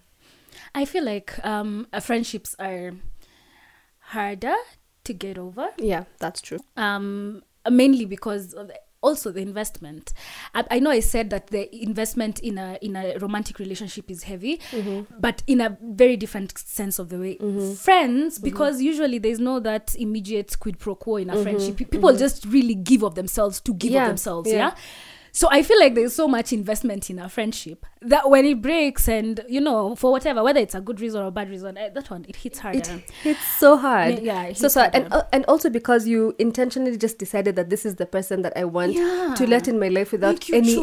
[0.75, 2.93] I feel like um, friendships are
[4.09, 4.55] harder
[5.03, 5.69] to get over.
[5.77, 6.59] Yeah, that's true.
[6.77, 10.13] um mainly because of also the investment.
[10.53, 14.23] I, I know i said that the investment in a in a romantic relationship is
[14.23, 15.13] heavy mm-hmm.
[15.19, 17.35] but in a very different sense of the way.
[17.37, 17.73] Mm-hmm.
[17.73, 18.43] Friends mm-hmm.
[18.43, 21.77] because usually there's no that immediate quid pro quo in a friendship.
[21.77, 24.57] Pe- people just really give of themselves to give Yeah, of themselves yeah.
[24.57, 24.75] yeah
[25.31, 29.07] so i feel like there's so much investment in a friendship that when it breaks
[29.09, 31.89] and you know for whatever whether it's a good reason or a bad reason eh,
[31.89, 32.79] that one it hits harder.
[32.79, 34.19] It hits so hard.
[34.19, 37.95] Yeah, so so and uh, and also because you intentionally just decided that this is
[37.95, 39.33] the person that I want Yeah.
[39.35, 40.75] to let in my life without Like any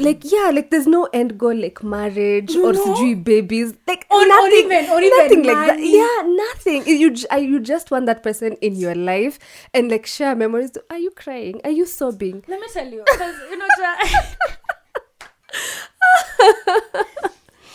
[0.00, 3.14] like yeah like there's no end goal like marriage You or know?
[3.14, 5.78] babies like Or- or nothing even- or even nothing like that.
[5.80, 6.82] yeah nothing.
[6.88, 9.38] You you just want that person in your life
[9.72, 10.72] and like share memories.
[10.90, 11.60] Are you crying?
[11.62, 12.42] Are you sobbing?
[12.48, 13.66] Let me tell you, because you know,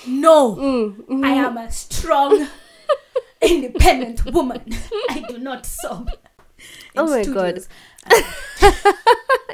[0.07, 2.47] no, Mm, I am a strong,
[3.41, 4.61] independent woman.
[5.09, 6.09] I do not sob.
[6.57, 6.63] in
[6.97, 7.59] Oh my God.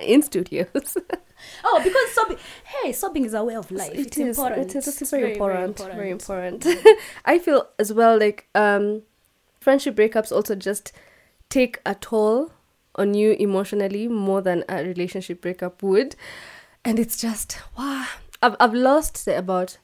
[0.02, 0.98] in studios
[1.64, 2.38] Oh, because sobbing.
[2.64, 3.92] Hey, sobbing is a way of life.
[3.94, 4.38] It it's is.
[4.38, 4.70] important.
[4.72, 4.88] It is.
[4.88, 5.78] It's It's very, important.
[5.80, 6.66] Very important.
[6.66, 7.00] important.
[7.26, 9.04] I feel as well like um,
[9.60, 10.92] friendship breakups also just
[11.50, 12.52] take a toll
[12.96, 16.16] on you emotionally more than a relationship breakup would.
[16.86, 18.06] And it's just, wow.
[18.42, 19.78] I've, I've lost say, about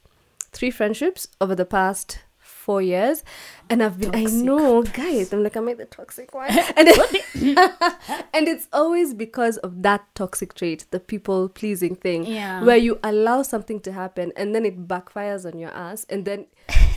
[0.51, 3.23] three friendships over the past four years.
[3.69, 6.49] And I've been, I know, guys, I'm like, am I the toxic one?
[6.77, 6.89] And,
[8.33, 12.63] and it's always because of that toxic trait, the people pleasing thing, Yeah.
[12.63, 16.05] where you allow something to happen and then it backfires on your ass.
[16.09, 16.45] And then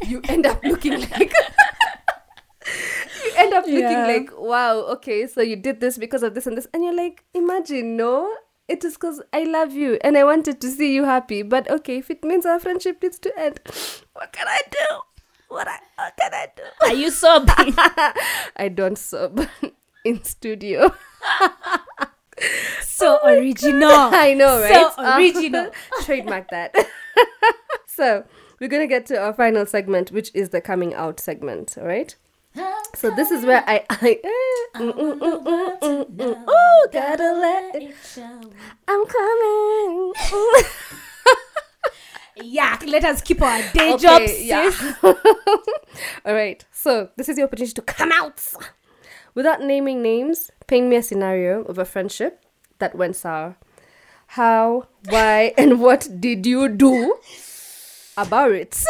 [0.07, 1.33] you end up looking like.
[3.25, 4.07] you end up looking Yeah.
[4.07, 6.67] like, wow, okay, so you did this because of this and this.
[6.75, 8.31] And you're like, imagine, no,
[8.69, 11.43] it is because I love you and I wanted to see you happy.
[11.43, 13.61] But okay, if it means our friendship needs to end,
[14.13, 15.01] what can I do?
[15.49, 16.63] What, I, what can I do?
[16.83, 17.75] Are you sobbing?
[18.57, 19.47] I don't sob
[20.05, 20.95] in studio.
[22.83, 23.91] so oh original.
[23.93, 24.93] I know, right?
[24.95, 25.71] So original.
[26.03, 26.75] Trademark that.
[27.87, 28.25] so
[28.61, 31.77] we're gonna get to our final segment, which is the coming out segment.
[31.79, 32.17] All right.
[32.95, 33.97] So this is where I, I
[34.77, 37.95] mm, mm, mm, mm, mm, gotta let it.
[38.15, 38.41] show.
[38.89, 40.13] I'm coming.
[42.37, 44.45] yeah, let us keep our day Okay, jobs.
[44.45, 44.93] yeah.
[46.25, 46.65] All right.
[46.73, 48.41] So this is your opportunity to come out
[49.35, 50.51] without naming names.
[50.67, 52.41] Paint me a scenario of a friendship
[52.79, 53.57] that went sour.
[54.29, 57.19] How, why, and what did you do
[58.17, 58.83] about it?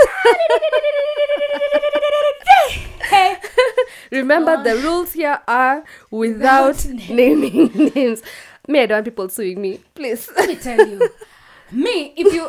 [4.11, 8.23] Remember, the rules here are without naming names.
[8.69, 9.81] Me, I don't want people suing me.
[9.95, 10.29] Please.
[10.37, 11.09] let me tell you,
[11.73, 12.49] me, if you.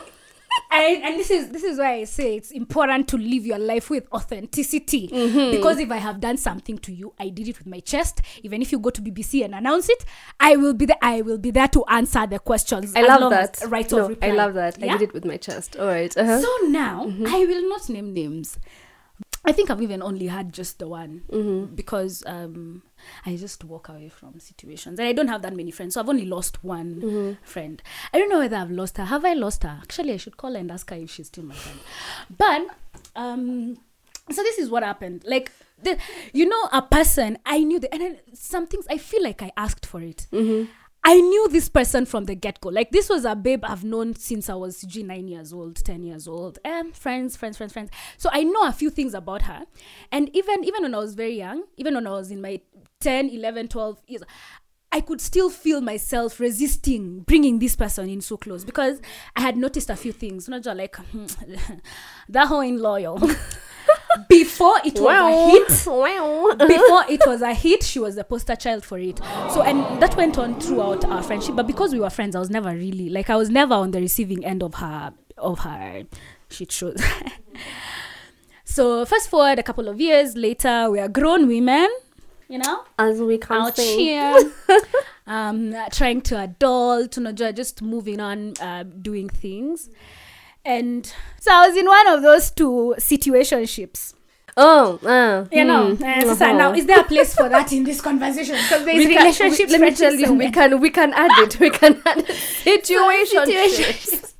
[0.71, 3.89] And, and this is this is why I say it's important to live your life
[3.89, 5.07] with authenticity
[5.51, 8.21] because if I have done something to you, I did it with my chest.
[8.41, 10.05] Even if you go to BBC and announce it,
[10.39, 10.97] I will be there.
[11.01, 12.95] I will be there to answer the questions.
[12.95, 13.61] I love that.
[13.67, 14.29] Right no, of reply.
[14.29, 14.81] I love that.
[14.81, 15.75] I did it with my chest.
[15.75, 16.15] All right.
[16.15, 16.41] Uh-huh.
[16.41, 18.57] So now I will not name names.
[19.47, 21.21] I think I've even only had just the one
[21.75, 22.81] because um,
[23.25, 25.93] I just walk away from situations and I don't have that many friends.
[25.93, 27.81] So I've only lost one friend.
[28.13, 29.05] I don't know whether I've lost her.
[29.05, 29.79] Have I lost her?
[29.81, 31.79] Actually, I should call her and ask her if she's still my friend.
[32.37, 32.67] But
[33.15, 33.77] um,
[34.31, 35.23] so this is what happened.
[35.25, 35.97] Like the,
[36.33, 39.51] you know, a person I knew that, and then some things I feel like I
[39.57, 40.27] asked for it.
[41.07, 42.69] I knew this person from the get go.
[42.69, 46.01] Like this was a babe I've known since I was sijui, nine years old, ten
[46.01, 46.57] years old.
[46.65, 47.91] Um, friends, friends, friends, friends.
[48.17, 49.65] So I know a few things about her.
[50.11, 52.59] And even even when I was very young, even when I was in my
[53.01, 54.23] 10, 11, 12 years,
[54.91, 58.99] I could still feel myself resisting bringing this person in so close because
[59.35, 60.49] I had noticed a few things.
[60.49, 60.97] Not just like
[62.29, 63.21] that whole in loyal.
[64.29, 66.55] Before it was a hit, Wow.
[66.67, 69.19] before it was a hit, she was the poster child for it.
[69.51, 71.55] So, and that went on throughout our friendship.
[71.55, 73.99] But because we were friends, I was never really like I was never on the
[73.99, 76.03] receiving end of her of her
[76.49, 77.01] shit shows.
[78.63, 81.89] so, fast forward a couple of years later, we are grown women,
[82.47, 84.35] you know, As we come out here,
[85.27, 89.89] um, trying to adult, you know, just moving on, uh, doing things.
[90.65, 91.05] And
[91.39, 94.13] so I was in one of those two situationships.
[94.57, 96.77] Oh, uh, You know, hmm, uh, sister, now uh-huh.
[96.77, 98.55] is there a place for that in this conversation?
[98.55, 99.71] Because there's We can- relationships.
[99.71, 101.59] we- let me tell you, we can we can add it.
[101.59, 102.35] We can add it.
[102.35, 103.43] situation.
[103.45, 104.33] Situationships.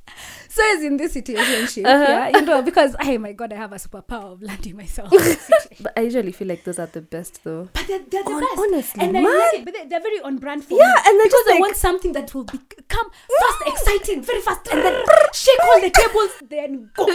[0.56, 2.02] So it's in this situation, Uh-huh.
[2.08, 5.12] yeah, you know, because oh my god, I have a superpower of landing myself.
[5.12, 5.76] in this situation.
[5.84, 7.68] But I usually feel like those are the best, though.
[7.74, 8.58] But they're, they're the Hon- best.
[8.58, 9.38] honestly, and I man.
[9.38, 11.02] like it, but they're, they're very on brand for Yeah, me.
[11.08, 14.80] and they're because just I want something that will become fast, exciting, very fast, and
[14.82, 17.06] then shake all the tables, then go.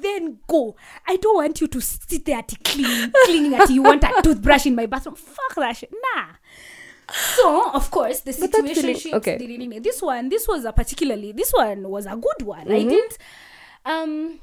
[0.00, 0.76] Then go.
[1.06, 4.66] I don't want you to sit there at cleaning, cleaning at you want a toothbrush
[4.66, 5.14] in my bathroom.
[5.16, 5.90] Fuck that shit.
[5.92, 6.26] Nah.
[7.12, 9.14] So of course the But situation.
[9.14, 9.36] okay.
[9.80, 11.32] This one, this was a particularly.
[11.32, 12.66] This one was a good one.
[12.66, 12.72] Mm-hmm.
[12.72, 13.18] I didn't.
[13.84, 14.40] Um,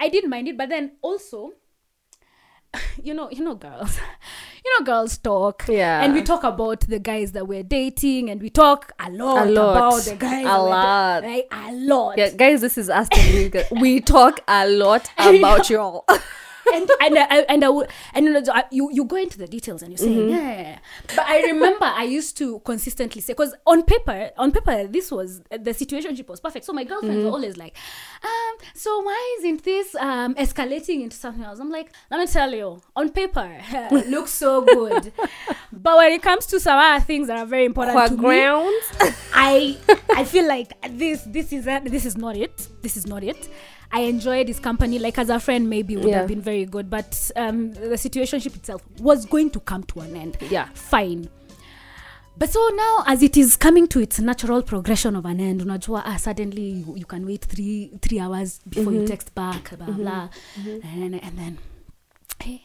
[0.00, 1.52] I didn't mind it, but then also
[3.02, 3.98] you know, you know, girls,
[4.64, 6.02] you know, girls talk, Yeah.
[6.02, 9.50] and we talk about the guys that we're dating, and we talk a lot, A
[9.50, 9.76] lot.
[9.76, 11.20] about the guys, A lot.
[11.20, 13.66] da- like a lot, Yeah, guys, this is us telling you guys.
[13.80, 16.06] We talk a lot about y'all.
[16.74, 18.26] And and I, and I would and
[18.70, 20.28] you, you go into the details and you say Mm-hmm.
[20.30, 25.10] yeah but I remember I used to consistently say because on paper on paper this
[25.10, 27.26] was the situationship was perfect so my girlfriends Mm-hmm.
[27.26, 27.76] were always like
[28.22, 32.52] um so why isn't this um escalating into something else I'm like let me tell
[32.52, 35.12] you on paper it looks so good
[35.72, 38.18] but when it comes to some other things that are very important Qua to me
[38.20, 38.84] grounds.
[39.34, 39.76] I
[40.14, 42.68] I feel like this this is that this is not it.
[42.82, 43.48] This is not it.
[43.92, 44.98] I enjoyed his company.
[44.98, 46.18] Like as a friend, maybe would Yeah.
[46.20, 50.16] have been very good, but um, the situationship itself was going to come to an
[50.16, 50.38] end.
[50.50, 50.68] Yeah.
[50.74, 51.28] fine.
[52.38, 56.02] But so now, as it is coming to its natural progression of an end, unajua,
[56.06, 60.28] ah, suddenly you, you can wait three three hours before you text back, blah blah,
[60.82, 61.58] And, and then,
[62.40, 62.62] hey,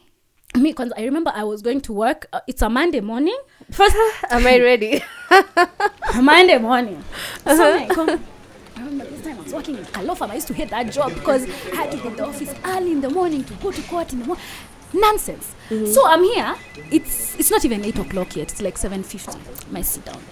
[0.54, 2.26] me me, cause I remember I was going to work.
[2.32, 3.36] Uh, it's a Monday morning.
[3.70, 3.94] First,
[4.30, 5.02] Am I ready?
[6.22, 7.04] Monday morning.
[7.46, 8.18] So
[8.78, 10.30] I remember this time I was working in Kalofam.
[10.30, 13.00] I used to hate that job because I had to get the office early in
[13.00, 14.44] the morning to go to court in the morning.
[14.92, 15.52] Nonsense.
[15.68, 15.86] Mm-hmm.
[15.86, 16.54] So I'm here.
[16.92, 18.52] It's it's not even eight o'clock yet.
[18.52, 19.36] It's like seven fifty.
[19.72, 20.22] My sit down,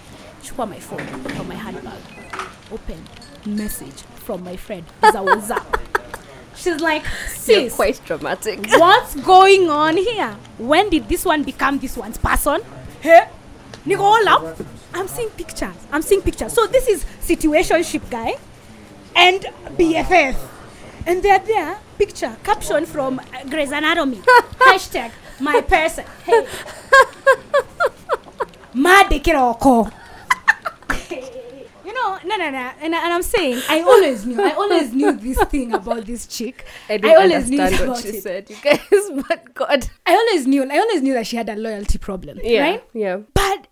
[0.41, 1.05] chukua my phone
[1.35, 1.99] from my handbag,
[2.71, 3.03] open
[3.45, 4.85] message from my friend.
[5.03, 5.65] It's a
[6.55, 8.65] She's like, sis, You're quite dramatic.
[8.69, 10.35] what's going on here?
[10.57, 12.61] When did this one become this one's person?
[12.99, 13.27] Hey,
[13.87, 14.57] Nigga, all up.
[14.93, 15.75] I'm seeing pictures.
[15.93, 16.51] I'm seeing pictures.
[16.51, 18.35] So this is situationship guy
[19.15, 19.41] and
[19.77, 20.35] BFF.
[21.05, 24.17] And they're there, picture, caption from uh, Grey's Anatomy.
[24.59, 26.05] Hashtag my person.
[26.25, 26.45] Hey.
[28.73, 29.91] Made kiroko.
[31.87, 35.13] You know, no, no, no, and, and I'm saying, I always knew, I always knew
[35.13, 36.65] this thing about this chick.
[36.89, 38.23] I didn't always understand about what she it.
[38.23, 39.23] said, you guys.
[39.29, 42.61] But God, I always knew, I always knew that she had a loyalty problem, yeah,
[42.61, 42.83] right?
[42.93, 43.19] yeah.
[43.33, 43.66] But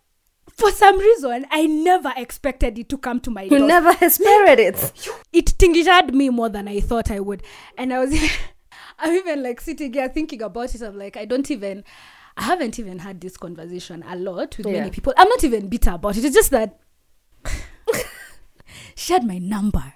[0.55, 3.67] for some reason, I never expected it to come to my You door.
[3.67, 4.93] never expected it.
[5.33, 7.43] It tingled me more than I thought I would,
[7.77, 8.13] and I was,
[8.99, 10.81] I'm even like sitting here thinking about it.
[10.81, 11.83] I'm like, I don't even,
[12.37, 14.79] I haven't even had this conversation a lot with Yeah.
[14.79, 15.13] many people.
[15.17, 16.23] I'm not even bitter about it.
[16.23, 16.79] It's just that
[18.95, 19.93] she had my number.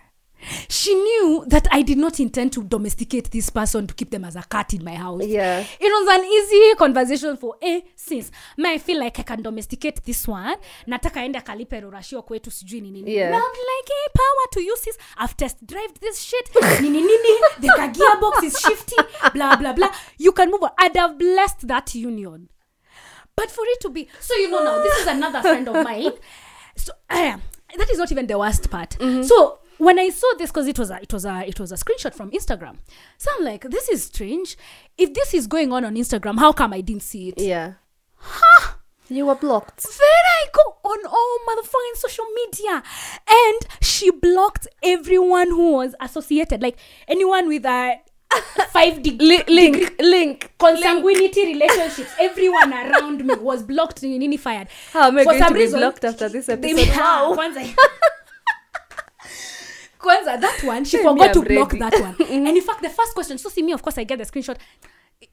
[0.69, 4.35] She knew that I did not intend to domesticate this person to keep them as
[4.35, 5.25] a cat in my house.
[5.25, 5.59] Yeah.
[5.59, 10.03] It was an easy conversation for a since may I feel like I can domesticate
[10.03, 10.55] this one.
[10.87, 13.15] Nataka enda kalipe rorashio kwetu sijui ni nini.
[13.15, 13.27] Yeah.
[13.27, 14.97] And I'm like, hey, power to you sis.
[15.17, 16.49] I've test drive this shit.
[16.81, 17.39] nini nini.
[17.59, 18.95] The gearbox is shifty.
[19.33, 19.91] Blah blah blah.
[20.17, 20.71] You can move on.
[20.77, 22.49] I'd have blessed that union.
[23.35, 26.11] But for it to be so, you know, now this is another friend of mine.
[26.75, 27.35] So uh,
[27.77, 28.95] that is not even the worst part.
[29.25, 31.75] So when I saw this, because it was a, it was a, it was a
[31.75, 32.75] screenshot from Instagram.
[33.17, 34.55] So I'm like, this is strange.
[34.97, 37.39] If this is going on on Instagram, how come I didn't see it?
[37.41, 37.73] Yeah.
[39.11, 39.81] You were blocked.
[39.83, 39.91] Then
[40.37, 42.83] I go on all motherfucking social media,
[43.27, 47.95] and she blocked everyone who was associated, like anyone with a
[48.69, 50.51] five degree link, link.
[50.59, 52.11] consanguinity relationships.
[52.19, 54.03] Everyone around me was blocked.
[54.03, 54.67] Nini fired.
[54.93, 56.89] How am I For going to be reason, blocked after this they- episode?
[56.99, 57.33] Wow.
[57.35, 57.75] Kwanza,
[59.99, 62.15] Kwanza, that one, she forgot to block that one.
[62.29, 64.57] and in fact, the first question, so see me, of course, I get the screenshot.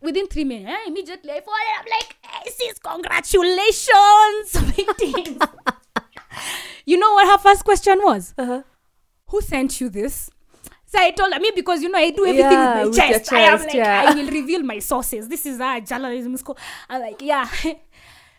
[0.01, 1.75] Within three minutes, eh, immediately I forwarded.
[1.79, 4.77] I'm like, hey, sis, congratulations.
[4.77, 5.39] meetings."
[6.85, 8.35] you know what her first question was?
[8.37, 8.63] Uh-huh.
[9.29, 10.29] Who sent you this?
[10.87, 13.11] So I told her, me because you know I do everything Yeah, with my with
[13.11, 13.33] your chest.
[13.33, 14.05] I am like, yeah.
[14.09, 15.29] I will reveal my sources.
[15.29, 16.57] This is our journalism school.
[16.89, 17.49] I'm like, yeah.
[17.63, 17.77] the,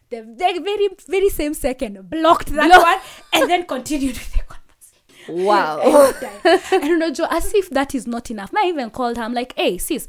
[0.09, 2.99] the very, very same second, blocked that Block- one
[3.33, 4.46] and then continued with the.
[5.29, 5.79] Wow.
[6.45, 8.51] I don't know, Joe, as if that is not enough.
[8.55, 9.23] I even called her.
[9.23, 10.07] I'm like, hey, sis,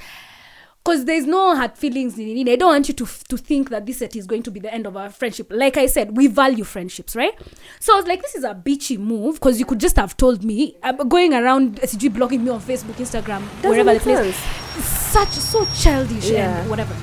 [0.85, 2.51] because there's no hard feelings in it.
[2.51, 4.73] I don't want you to to think that this set is going to be the
[4.73, 5.49] end of our friendship.
[5.51, 7.35] Like I said, we value friendships, right?
[7.81, 10.45] So I was like, this is a bitchy move because you could just have told
[10.45, 10.77] me.
[10.83, 14.37] I'm going around SG blocking me on Facebook, Instagram, Doesn't wherever the place.
[14.85, 16.61] Such so childish Yeah.
[16.61, 16.95] and whatever.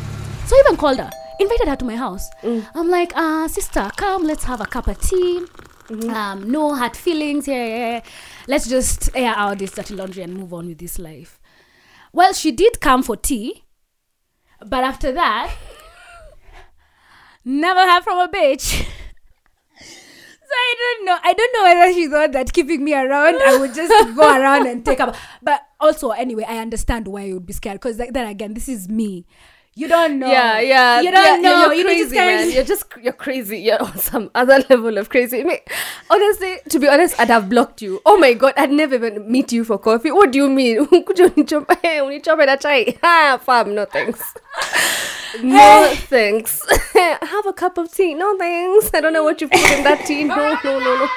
[0.47, 2.27] So I even called her, invited her to my house.
[2.43, 2.65] Mm.
[2.73, 5.41] I'm like, uh, sister, come, let's have a cup of tea.
[5.87, 6.09] Mm-hmm.
[6.09, 7.47] Um, no hard feelings.
[7.47, 8.01] Yeah, yeah, yeah.
[8.47, 11.39] Let's just air out this dirty laundry and move on with this life.
[12.11, 13.63] Well, she did come for tea,
[14.65, 15.53] but after that,
[17.45, 18.87] never heard from a bitch.
[20.45, 21.17] So I don't know.
[21.23, 24.67] I don't know whether she thought that keeping me around, I would just go around
[24.67, 25.15] and take up.
[25.41, 28.87] But also, anyway, I understand why you would be scared because then again, this is
[28.87, 29.25] me.
[29.77, 30.31] You don't know.
[30.31, 31.01] Yeah, yeah.
[31.01, 31.65] You don't yeah, know.
[31.65, 32.51] You're you know, crazy, just kind man.
[32.51, 33.59] You're just you're crazy.
[33.59, 35.41] You're on some other level of crazy.
[35.41, 35.59] I mean,
[36.09, 38.01] honestly, to be honest, I'd have blocked you.
[38.05, 40.11] Oh my god, I'd never even meet you for coffee.
[40.11, 40.87] What do you mean?
[41.85, 42.97] Eh, unichomba na chai.
[43.03, 44.33] Ha, fam, no thanks.
[45.43, 46.61] No thanks.
[46.95, 48.13] have a cup of tea.
[48.13, 48.91] No thanks.
[48.93, 50.23] I don't know what you put in that tea.
[50.23, 51.07] No, no, no, no.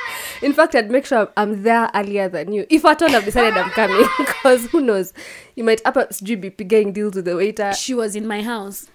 [0.42, 2.66] In fact, I'd make sure I'm there earlier than you.
[2.70, 5.12] If at all I've decided I'm coming, because who knows,
[5.55, 5.96] you might up
[6.51, 7.72] be getting deals with the waiter.
[7.74, 8.87] She was in my house.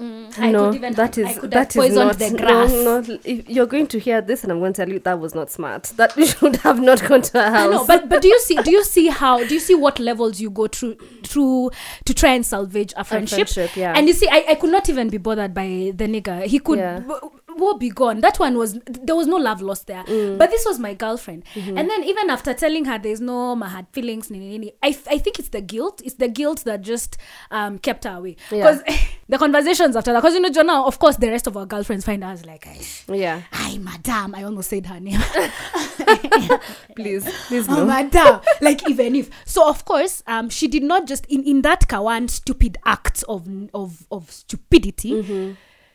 [0.00, 2.70] Mm, I no, could even, that I could that is not the grass.
[2.72, 5.20] No, not, if you're going to hear this, and I'm going to tell you that
[5.20, 5.84] was not smart.
[5.96, 7.68] That you should have not gone to a house.
[7.68, 9.98] I know, but but do you see do you see how do you see what
[9.98, 11.72] levels you go through through
[12.06, 13.48] to try and salvage a friendship?
[13.50, 13.92] friendship, yeah.
[13.94, 16.46] And you see, I, I could not even be bothered by the nigga.
[16.46, 17.00] He could Yeah.
[17.00, 17.30] w-
[17.62, 18.20] woe be gone.
[18.20, 20.04] That one was there was no love lost there.
[20.04, 20.38] Mm.
[20.38, 21.78] But this was my girlfriend, Mm-hmm.
[21.78, 25.18] and then even after telling her there's no I had feelings, nini, nini, I I
[25.18, 26.00] think it's the guilt.
[26.04, 27.16] It's the guilt that just
[27.50, 28.36] um kept her away.
[28.50, 28.58] Yeah.
[28.72, 28.82] Because
[29.28, 32.04] the conversations after that, because you know, Jonah, of course, the rest of our girlfriends
[32.04, 32.66] find us like,
[33.08, 33.42] Yeah.
[33.52, 35.20] "Hi, madam." I almost said her name.
[36.96, 37.74] Please, please no.
[37.76, 37.86] oh, no.
[37.86, 38.40] madam.
[38.60, 42.28] like even if so, of course, um, she did not just in in that Kawan
[42.28, 45.12] stupid act of of of stupidity.
[45.12, 45.52] Mm-hmm.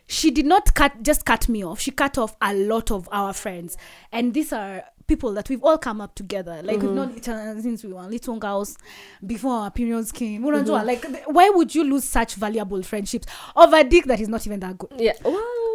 [0.10, 1.80] She did not cut just cut me off.
[1.82, 3.76] She cut off a lot of our friends,
[4.12, 6.62] and these are people that we've all come up together.
[6.64, 6.86] Like Mm-hmm.
[6.88, 8.78] we've known each other since we were little girls,
[9.26, 10.44] before our periods came.
[10.44, 10.86] Mm-hmm.
[10.88, 14.60] Like, why would you lose such valuable friendships over a dick that is not even
[14.62, 14.92] that good?
[14.98, 15.14] Yeah.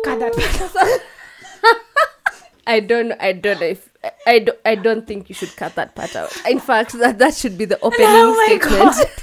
[0.04, 1.00] Cut that.
[2.66, 3.12] I don't.
[3.20, 3.88] I don't know if.
[4.26, 6.32] I- don't, I don't think you should cut that part out.
[6.48, 9.22] In fact, that, that should be the opening Oh my statement.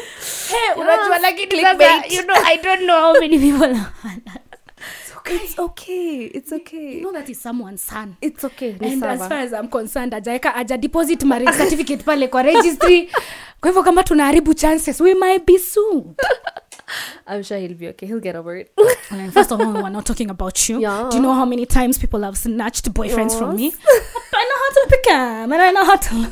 [0.48, 1.52] Hey, unajua, like, it
[2.12, 3.92] you know, I don't know how many people are
[5.28, 6.24] It's okay.
[6.26, 6.94] It's okay.
[6.96, 8.76] you know that is someone's son It's okay.
[8.80, 13.10] Ni and as far as I'm concerned ajaeka aja deposit marriage certificate pale kwa registry
[13.60, 16.14] kwa hivyo kama tunaharibu chances we might be soon
[17.26, 18.06] I'm sure he'll be okay.
[18.06, 18.70] He'll get over it.
[19.10, 21.08] And first of all we're not talking about you Yeah.
[21.10, 23.72] do you know how many times people have snatched boyfriends from me
[24.32, 26.30] I know how to pick them and I know how to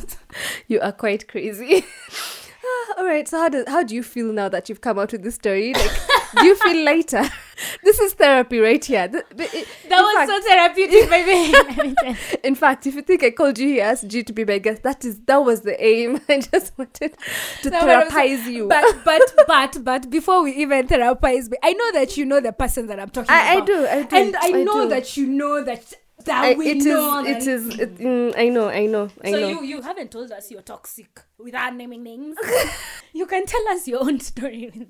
[0.69, 1.85] you are quite crazy.
[2.99, 3.27] All right.
[3.29, 5.73] So how do how do you feel now that you've come out with this story?
[5.75, 5.91] Like,
[6.39, 7.23] do you feel lighter?
[7.85, 9.09] this is therapy right here.
[9.09, 11.11] Th- th- that was fact- so therapeutic
[12.05, 14.59] baby In fact, if you think I called you here, asked you to be my
[14.59, 16.21] guest, that is that was the aim.
[16.29, 17.17] I just wanted
[17.63, 18.69] to No, therapize you.
[18.69, 22.53] but but but but before we even therapize me, I know that you know the
[22.53, 24.89] person that I'm talking I, I do, I do, and I, I know do.
[24.91, 25.93] that you know that
[26.25, 27.21] that I, we it is, know.
[27.25, 29.49] it that- is, it, mm, I know, I know, I so know.
[29.49, 32.37] you you haven't told us you're toxic without naming names.
[33.13, 34.89] you can tell us your own story.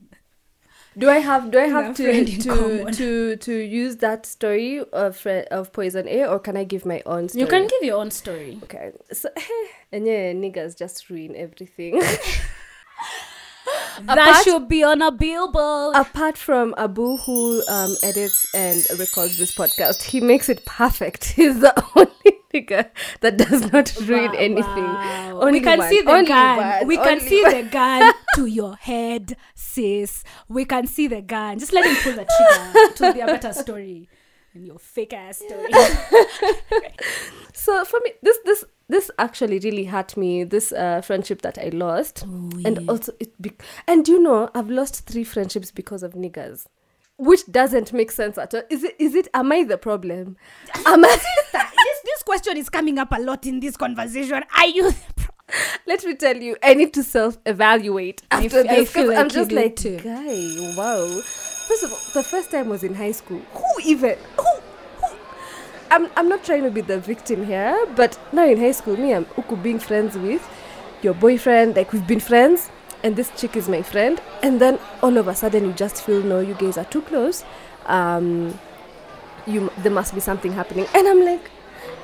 [0.97, 5.49] do I have, do I have to to, to to use that story of fre-
[5.51, 7.43] of poison A, or can I give my own story?
[7.43, 8.61] You can give your own story.
[8.65, 9.29] Okay, so
[9.93, 12.01] and yeah, niggas just ruin everything.
[14.03, 15.97] that Apart- should be on a billboard.
[15.97, 21.25] Apart from Abu, who um, edits and records this podcast, he makes it perfect.
[21.37, 22.11] He's the only
[22.53, 22.91] nigga
[23.21, 24.85] that does not ruin Wow, anything.
[24.85, 25.41] wow.
[25.41, 26.57] Only we can one, see the only gun.
[26.57, 27.51] one, we can see one.
[27.53, 30.23] the gun to your head, sis.
[30.49, 31.59] We can see the gun.
[31.59, 34.09] Just let him pull the trigger to be a better story.
[34.55, 35.69] And your fake ass story.
[37.57, 40.45] So for me, this this this actually really hurt me.
[40.45, 43.41] This uh, friendship that I lost, and also it.
[43.41, 43.53] Be-
[43.87, 46.67] and you know, I've lost three friendships because of niggas,
[47.17, 48.63] which doesn't make sense at all.
[48.71, 48.95] Is it?
[48.99, 49.29] Is it?
[49.35, 50.37] Am I the problem?
[50.87, 51.19] Am I?
[51.53, 54.43] this this question is coming up a lot in this conversation.
[54.57, 54.93] Are you?
[55.87, 58.93] Let me tell you, I need to self-evaluate I after f- I this.
[58.93, 59.99] 'cause feel like I'm just like, to.
[59.99, 61.07] guy, wow.
[61.69, 63.41] First of all, the first time was in high school.
[63.53, 64.17] Who even?
[64.39, 64.47] Who?
[65.91, 69.15] I'm, I'm not trying to be the victim here, but now in high school, me,
[69.15, 70.43] I'm Uku being friends with
[71.03, 71.77] your boyfriend.
[71.77, 72.71] Like we've been friends,
[73.03, 74.21] and this chick is my friend.
[74.43, 77.45] And then all of a sudden, you just feel no, you guys are too close.
[77.87, 78.59] Um,
[79.47, 81.51] you there must be something happening, and I'm like,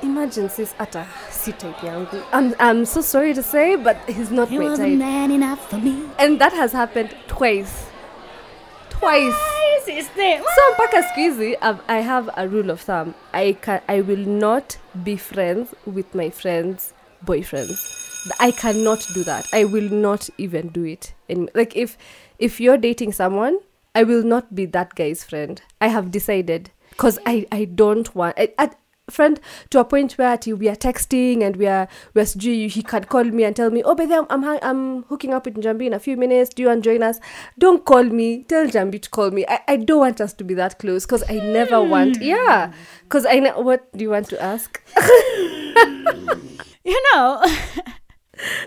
[0.03, 2.23] imagine sis ata si type yangu.
[2.31, 6.07] I'm I'm so sorry to say, but he's not my type, man enough for me.
[6.19, 7.87] and that has happened twice.
[9.01, 9.35] Twice.
[9.85, 10.37] Sister.
[10.55, 13.13] So mpaka siku hizi I've- I have a rule of thumb.
[13.33, 16.93] I can I will not be friends with my friends'
[17.25, 17.79] boyfriends.
[18.39, 19.45] I cannot do that.
[19.53, 21.13] I will not even do it.
[21.29, 21.97] And like if
[22.39, 23.57] if you're dating someone,
[23.95, 25.61] I will not be that guy's friend.
[25.81, 28.35] I have decided because I I don't want.
[28.37, 28.69] I, I,
[29.11, 29.39] friend
[29.69, 32.81] to a point where ati we are texting and we are we are sijui he
[32.81, 35.45] can call me and tell me oh by the way, I'm, I'm I'm hooking up
[35.45, 36.53] with Njambi in a few minutes.
[36.53, 37.19] Do you want to join us?
[37.59, 38.43] Don't call me.
[38.43, 39.45] Tell Njambi to call me.
[39.47, 41.89] I, I don't want us to be that close because I never hmm.
[41.89, 42.73] want yeah.
[43.03, 44.81] Because I know what do you want to ask?
[46.83, 47.43] You know,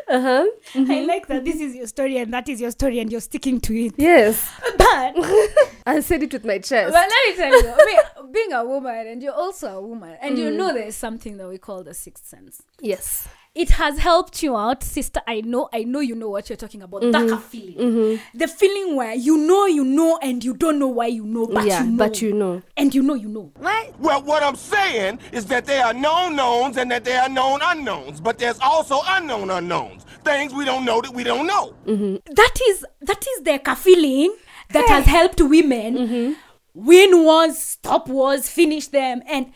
[0.08, 0.46] uh-huh.
[0.74, 3.60] I like that this is your story and that is your story and you're sticking
[3.60, 3.94] to it.
[3.96, 4.50] yes.
[4.78, 5.14] But
[5.86, 6.92] I said it with my chest.
[6.92, 10.16] But let me tell you, I mean, being a woman and you're also a woman,
[10.20, 12.62] and you know there's something that we call the sixth sense.
[12.80, 15.20] yes It has helped you out, sister.
[15.28, 17.02] I know, I know you know what you're talking about.
[17.02, 17.12] Mm-hmm.
[17.12, 17.76] That kind of feeling.
[17.76, 18.38] Mm-hmm.
[18.38, 21.64] The feeling where you know you know and you don't know why you know, but
[21.64, 21.96] yeah you know.
[21.96, 23.52] but you know and you know you know.
[24.00, 27.60] Well, what I'm saying is that there are known knowns and that there are known
[27.62, 30.04] unknowns, but there's also unknown unknowns.
[30.24, 31.74] Things we don't know that we don't know.
[31.86, 32.34] Mm-hmm.
[32.34, 34.34] That is that is the ka feeling
[34.70, 36.36] that has helped women
[36.74, 39.52] win wars, stop wars, finish them, and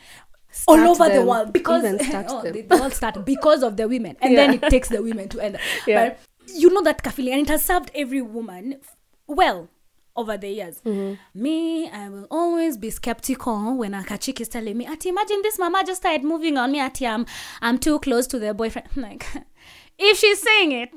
[0.67, 2.53] all over the world because oh, them.
[2.53, 5.41] they, they all start because of the women, and then it takes the women to
[5.41, 5.57] end.
[5.57, 5.61] up.
[5.87, 6.09] Yeah.
[6.09, 6.19] But
[6.55, 8.77] you know that kafili and it has served every woman
[9.27, 9.69] well.
[10.19, 10.81] over the years.
[10.85, 11.41] Mm-hmm.
[11.41, 15.59] Me, I will always be skeptical when a chick is telling me, Ati, imagine this
[15.59, 17.25] mama just started moving on me, Ati, I'm,
[17.63, 18.89] I'm too close to their boyfriend.
[18.97, 19.25] Like,
[19.99, 20.91] if she's saying it,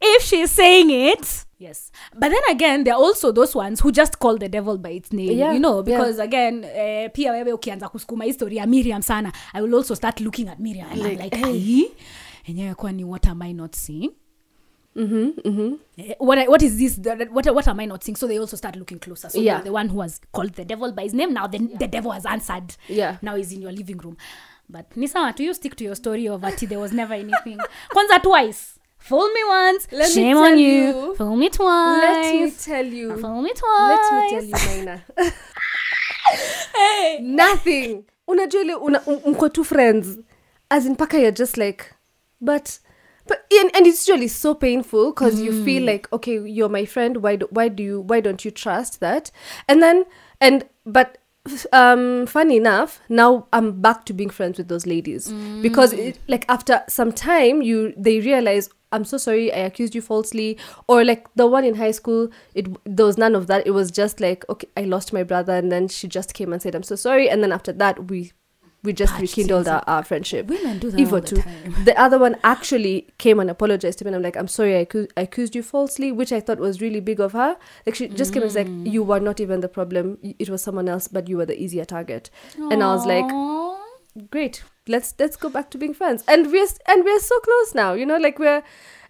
[0.00, 1.92] if she's saying it, yes.
[2.12, 5.12] But then again, there are also those ones who just call the devil by its
[5.12, 5.82] name, Yeah, you know, yeah.
[5.98, 10.20] because again, uh, pia wewe ukianza kusukuma history ya Miriam sana, I will also start
[10.20, 11.84] looking at Miriam and I'm like, hey,
[12.48, 14.10] enyewe kwani what am I not seeing?
[14.96, 16.12] Mm-hmm, mm-hmm.
[16.18, 16.98] what is this
[17.30, 18.16] what what am I not seeing?
[18.16, 19.28] So they also start looking closer.
[19.30, 19.60] So Yeah.
[19.62, 21.32] the one who has called the devil by his name.
[21.32, 22.74] Now the, the devil has answered.
[22.88, 23.18] Yeah.
[23.22, 24.16] Now he's in your living room.
[24.68, 27.58] But ni sawa tu you stick to your story of ati there was never anything.
[27.88, 28.79] Kwanza twice.
[29.00, 29.88] Fool me once.
[29.92, 30.72] Let shame tell on you.
[30.72, 31.14] you.
[31.16, 32.02] Fool me twice.
[32.02, 33.16] Let me tell you.
[33.16, 33.98] Fool me twice.
[34.12, 35.02] Let me tell you, Naina.
[36.74, 37.18] Hey.
[37.22, 38.04] Nothing.
[38.28, 40.18] Unajua ile una mko two friends.
[40.70, 41.92] As in paka you're just like
[42.40, 42.78] but
[43.26, 47.16] but and, and it's usually so painful because you feel like okay you're my friend
[47.18, 49.30] why do, why do you why don't you trust that
[49.68, 50.04] and then
[50.40, 51.18] and but
[51.72, 55.32] um funny enough now i'm back to being friends with those ladies
[55.62, 60.02] because it, like after some time you they realize i'm so sorry i accused you
[60.02, 63.70] falsely or like the one in high school it there was none of that it
[63.70, 66.74] was just like okay i lost my brother and then she just came and said
[66.74, 68.32] i'm so sorry and then after that we
[68.82, 71.36] we just rekindled our, our friendship Women do that all the too.
[71.42, 71.74] time.
[71.84, 74.08] The other one actually came and apologized to me.
[74.08, 74.86] And I'm like, I'm sorry, I,
[75.18, 77.58] I accused you falsely, which I thought was really big of her.
[77.84, 78.90] Like she just came and was like, Mm.
[78.90, 80.16] you were not even the problem.
[80.22, 82.30] It was someone else, but you were the easier target.
[82.56, 83.28] And I was like,
[84.30, 86.24] great, let's let's go back to being friends.
[86.28, 87.94] And we're and we're so close now.
[87.94, 88.62] You know, like we're,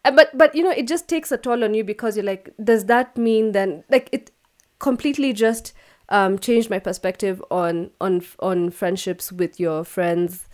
[0.04, 2.84] but but you know, it just takes a toll on you because you're like, does
[2.86, 4.30] that mean then like it
[4.78, 5.72] completely just
[6.08, 10.46] um changed my perspective on on on friendships with your friends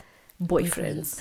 [0.43, 1.21] boyfriends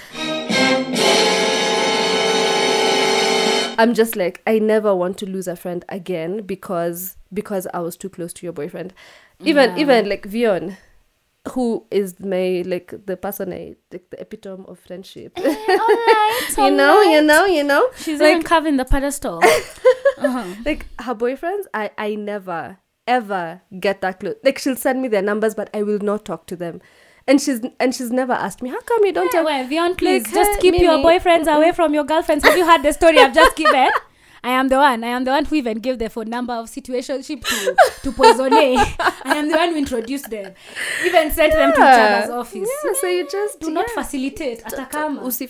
[3.77, 7.95] i'm just like i never want to lose a friend again because because i was
[7.95, 8.93] too close to your boyfriend
[9.39, 10.75] even even like vion
[11.49, 15.41] who is my like the person i like the epitome of friendship eh,
[16.57, 19.41] you know you know you know She's like even carving the pedestal.
[20.17, 20.45] Uh-huh.
[20.65, 25.21] like her boyfriends i i never ever get that close like she'll send me their
[25.21, 26.81] numbers but i will not talk to them
[27.27, 29.97] and she's and she's never asked me how come you don't Yeah, tell well, Vion,
[29.97, 31.03] please Like, just hey, keep your Mimi.
[31.19, 32.43] boyfriends away from your girlfriends.
[32.45, 33.89] Have you heard the story I've just given?
[34.45, 35.03] I am the one.
[35.03, 37.57] I am the one who even gave the phone number of situationship to
[38.03, 38.77] to Poisone.
[39.31, 40.53] I am the one who introduced them.
[41.07, 42.05] Even sent them to each Yeah.
[42.17, 42.69] other's office.
[42.85, 44.61] yeah so you just Do not facilitate.
[44.63, 45.21] Hata kama.
[45.25, 45.47] uta-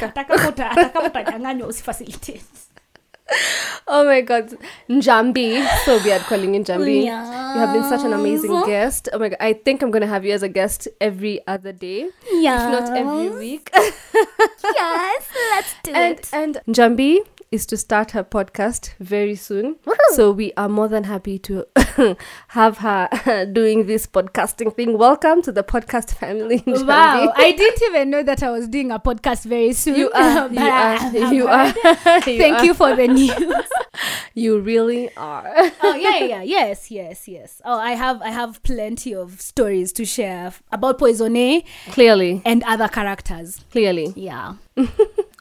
[0.00, 2.40] hata kama utanyang'anywa usifacilitate.
[3.86, 4.54] Oh my god.
[4.88, 5.62] Njambi.
[5.84, 7.04] So weird calling you njambi.
[7.04, 9.08] You have been such an amazing guest.
[9.12, 9.38] Oh my god.
[9.40, 13.30] I think i'm gonna have you as a guest every other day if not every
[13.30, 13.70] week.
[14.64, 16.28] Yes, let's do and it.
[16.32, 17.18] and Njambi
[17.54, 19.76] is to start her podcast very soon.
[20.14, 21.64] So we are more than happy to
[22.48, 24.98] have her doing this podcasting thing.
[24.98, 26.62] Welcome to the podcast family.
[26.94, 29.94] Wow, I didn't even know that I was doing a podcast very soon.
[29.94, 31.72] you are, you are, you um, are.
[32.22, 32.64] Thank are.
[32.64, 33.68] you for the news.
[34.34, 35.54] You really are.
[35.82, 37.62] oh yeah, yeah, yes, yes, yes.
[37.64, 42.88] Oh, I have, I have plenty of stories to share about Poisonne Clearly, and other
[42.88, 43.64] characters.
[43.70, 44.12] clearly.
[44.16, 44.54] Yeah.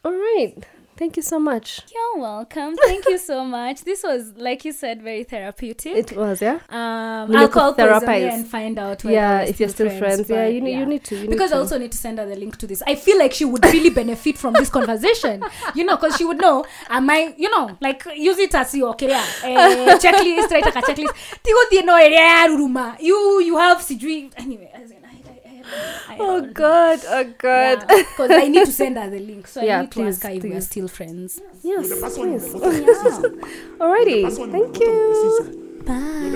[0.05, 0.55] All right.
[1.03, 1.81] Thank you so much.
[1.93, 2.77] You're welcome.
[2.77, 3.81] Thank you so much.
[3.83, 5.97] This was, like you said, very therapeutic.
[5.97, 6.59] It was, yeah.
[6.69, 8.31] um, We I'll call therapize.
[8.31, 9.03] and find out.
[9.03, 11.55] Yeah, if you're still friends, yeah, you need- you need to, you need because I
[11.55, 11.59] to.
[11.63, 12.81] also need to send her the link to this.
[12.87, 15.43] I feel like she would really benefit from this conversation,
[15.75, 16.63] you know, because she would know.
[16.87, 20.63] Am I, you know, like use it as your okay, yeah, eh, checklist, right?
[20.63, 21.13] Like a checklist.
[21.43, 22.95] Tigo di no area ya ruruma.
[23.01, 23.83] You you have
[24.37, 24.71] anyway.
[26.19, 26.99] Oh don't- God.
[27.07, 27.79] Oh God.
[27.87, 30.29] because I need to send her the link, so Yeah, I need to ask her
[30.29, 31.41] if we're still friends.
[31.63, 31.63] Yes.
[31.63, 32.53] You're the person in the please.
[32.53, 33.21] bottom of the seesaw.
[33.79, 34.23] Alrighty.
[34.23, 35.13] Person in the Thank bottom of the you.
[35.15, 35.43] seesaw.
[36.23, 36.31] You're